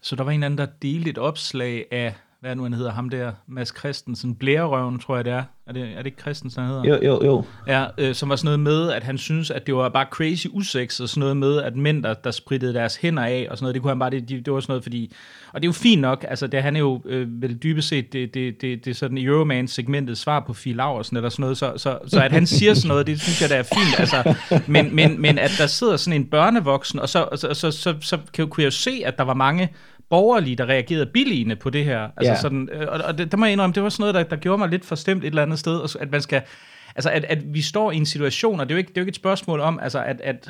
[0.00, 3.08] så der var en anden, der delte et opslag af, hvad nu han hedder, ham
[3.08, 5.42] der, Mads Christensen, Blærerøven, tror jeg det er.
[5.66, 6.84] Er det, er det ikke Christensen, han hedder?
[6.84, 7.44] Jo, jo, jo.
[7.66, 10.46] Ja, øh, som var sådan noget med, at han synes, at det var bare crazy
[10.50, 13.64] usex, og sådan noget med, at mænd, der, der sprittede deres hænder af, og sådan
[13.64, 15.12] noget, det kunne han bare, det, det var sådan noget, fordi,
[15.52, 18.12] og det er jo fint nok, altså det, han er jo øh, vel dybest set,
[18.12, 21.72] det, det, det, det er sådan Euroman-segmentet svar på Phil Laursen, eller sådan noget, så,
[21.76, 24.34] så, så at han siger sådan noget, det synes jeg, der er fint, altså,
[24.66, 28.18] men, men, men at der sidder sådan en børnevoksen, og så, så, så, så, så,
[28.32, 29.68] så kunne jeg jo se, at der var mange
[30.12, 32.00] borgerlige, der reagerede billigende på det her.
[32.16, 32.40] Altså ja.
[32.40, 34.36] sådan, øh, og, og det, der må jeg indrømme, det var sådan noget, der, der
[34.36, 36.42] gjorde mig lidt forstemt et eller andet sted, at man skal,
[36.94, 39.00] altså at, at vi står i en situation, og det er jo ikke, det er
[39.00, 40.46] jo ikke et spørgsmål om, altså at, at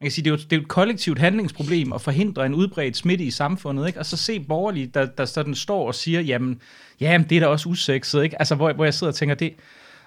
[0.00, 2.54] man kan sige, det er, jo, det er jo et kollektivt handlingsproblem at forhindre en
[2.54, 3.98] udbredt smitte i samfundet, ikke?
[3.98, 6.60] og så se borgerlige, der, der sådan står og siger, jamen,
[7.00, 8.38] jamen det er da også usekset, ikke?
[8.38, 9.54] Altså, hvor, hvor jeg sidder og tænker, det,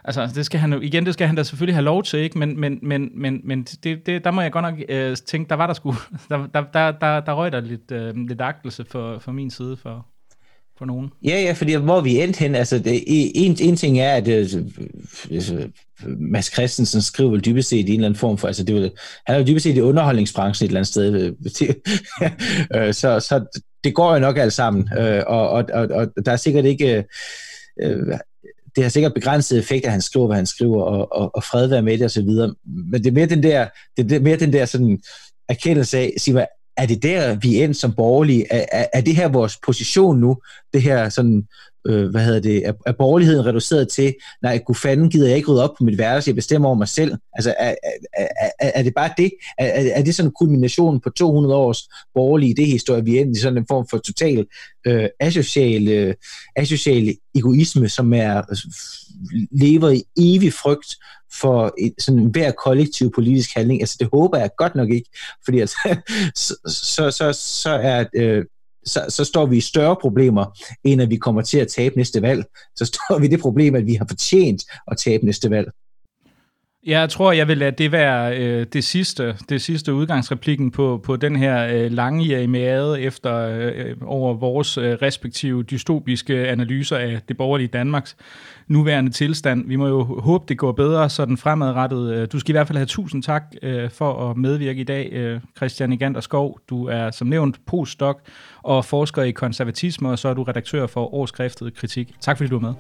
[0.08, 2.38] Altså, det skal han jo, igen, det skal han da selvfølgelig have lov til, ikke?
[2.38, 5.56] Men, men, men, men, men det, det, der må jeg godt nok øh, tænke, der
[5.56, 5.94] var der sgu,
[6.30, 9.78] der, der, der, der, der røg der lidt, øh, lidt agtelse for, for min side
[9.78, 10.06] for,
[10.78, 11.12] for nogen.
[11.24, 14.46] Ja, ja, fordi hvor vi endte hen, altså det, en, en ting er, at øh,
[15.32, 15.70] øh,
[16.18, 18.82] Mads Christensen skriver vel dybest set i en eller anden form for, altså det var,
[19.26, 21.36] han er jo dybest set i underholdningsbranchen et eller andet sted,
[22.72, 26.26] øh, øh, så, så det går jo nok alt sammen, øh, og, og, og, og
[26.26, 27.06] der er sikkert ikke,
[27.82, 28.18] øh, øh
[28.76, 31.68] det har sikkert begrænset effekt, at han skriver, hvad han skriver, og, og, og fred
[31.68, 32.30] være med det osv.,
[32.92, 35.02] men det er mere den der, det er mere den der sådan
[35.50, 36.48] erkendelse af, sig,
[36.78, 38.46] er det der, vi er endt som borgerlige?
[38.52, 40.38] Er, er, er det her vores position nu?
[40.74, 41.48] Det her sådan,
[41.88, 45.52] øh, hvad hedder det, er, er borgerligheden reduceret til, nej, gud fanden gider jeg ikke
[45.52, 47.16] rydde op på mit værelse, jeg bestemmer over mig selv.
[47.34, 47.76] Altså, er,
[48.18, 48.28] er,
[48.60, 49.32] er, er det bare det?
[49.58, 53.42] Er, er det sådan en kulmination på 200 års borgerlige idéhistorie, vi er endt i
[53.42, 54.46] sådan en form for total
[54.88, 56.14] øh, asocial, øh,
[56.56, 58.68] asocial egoisme, som er altså,
[59.52, 60.96] lever i evig frygt
[61.42, 63.82] for et, sådan hver kollektiv politisk handling.
[63.82, 65.10] Altså det håber jeg godt nok ikke,
[65.46, 65.78] fordi altså,
[66.36, 68.46] så, så, så, så er øh,
[68.86, 72.22] så, så står vi i større problemer, end at vi kommer til at tabe næste
[72.22, 72.46] valg.
[72.76, 75.72] Så står vi i det problem, at vi har fortjent at tabe næste valg.
[76.86, 81.16] Jeg tror, jeg vil lade det være øh, det sidste, det sidste udgangsreplikken på, på
[81.16, 87.20] den her øh, lange jamiade efter øh, øh, over vores øh, respektive dystopiske analyser af
[87.28, 88.18] det borgerlige Danmarks
[88.68, 89.68] nuværende tilstand.
[89.68, 92.14] Vi må jo håbe, det går bedre sådan fremadrettet.
[92.14, 95.10] Øh, du skal i hvert fald have tusind tak øh, for at medvirke i dag,
[95.14, 96.60] øh, Christian og Skov.
[96.70, 98.18] Du er som nævnt postdoc
[98.64, 102.12] og forsker i konservatisme, og så er du redaktør for årskriftet Kritik.
[102.22, 102.74] Tak fordi du var med.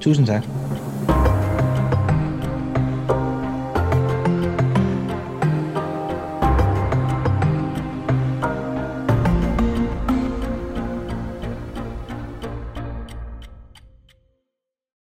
[0.00, 0.44] Tusind tak.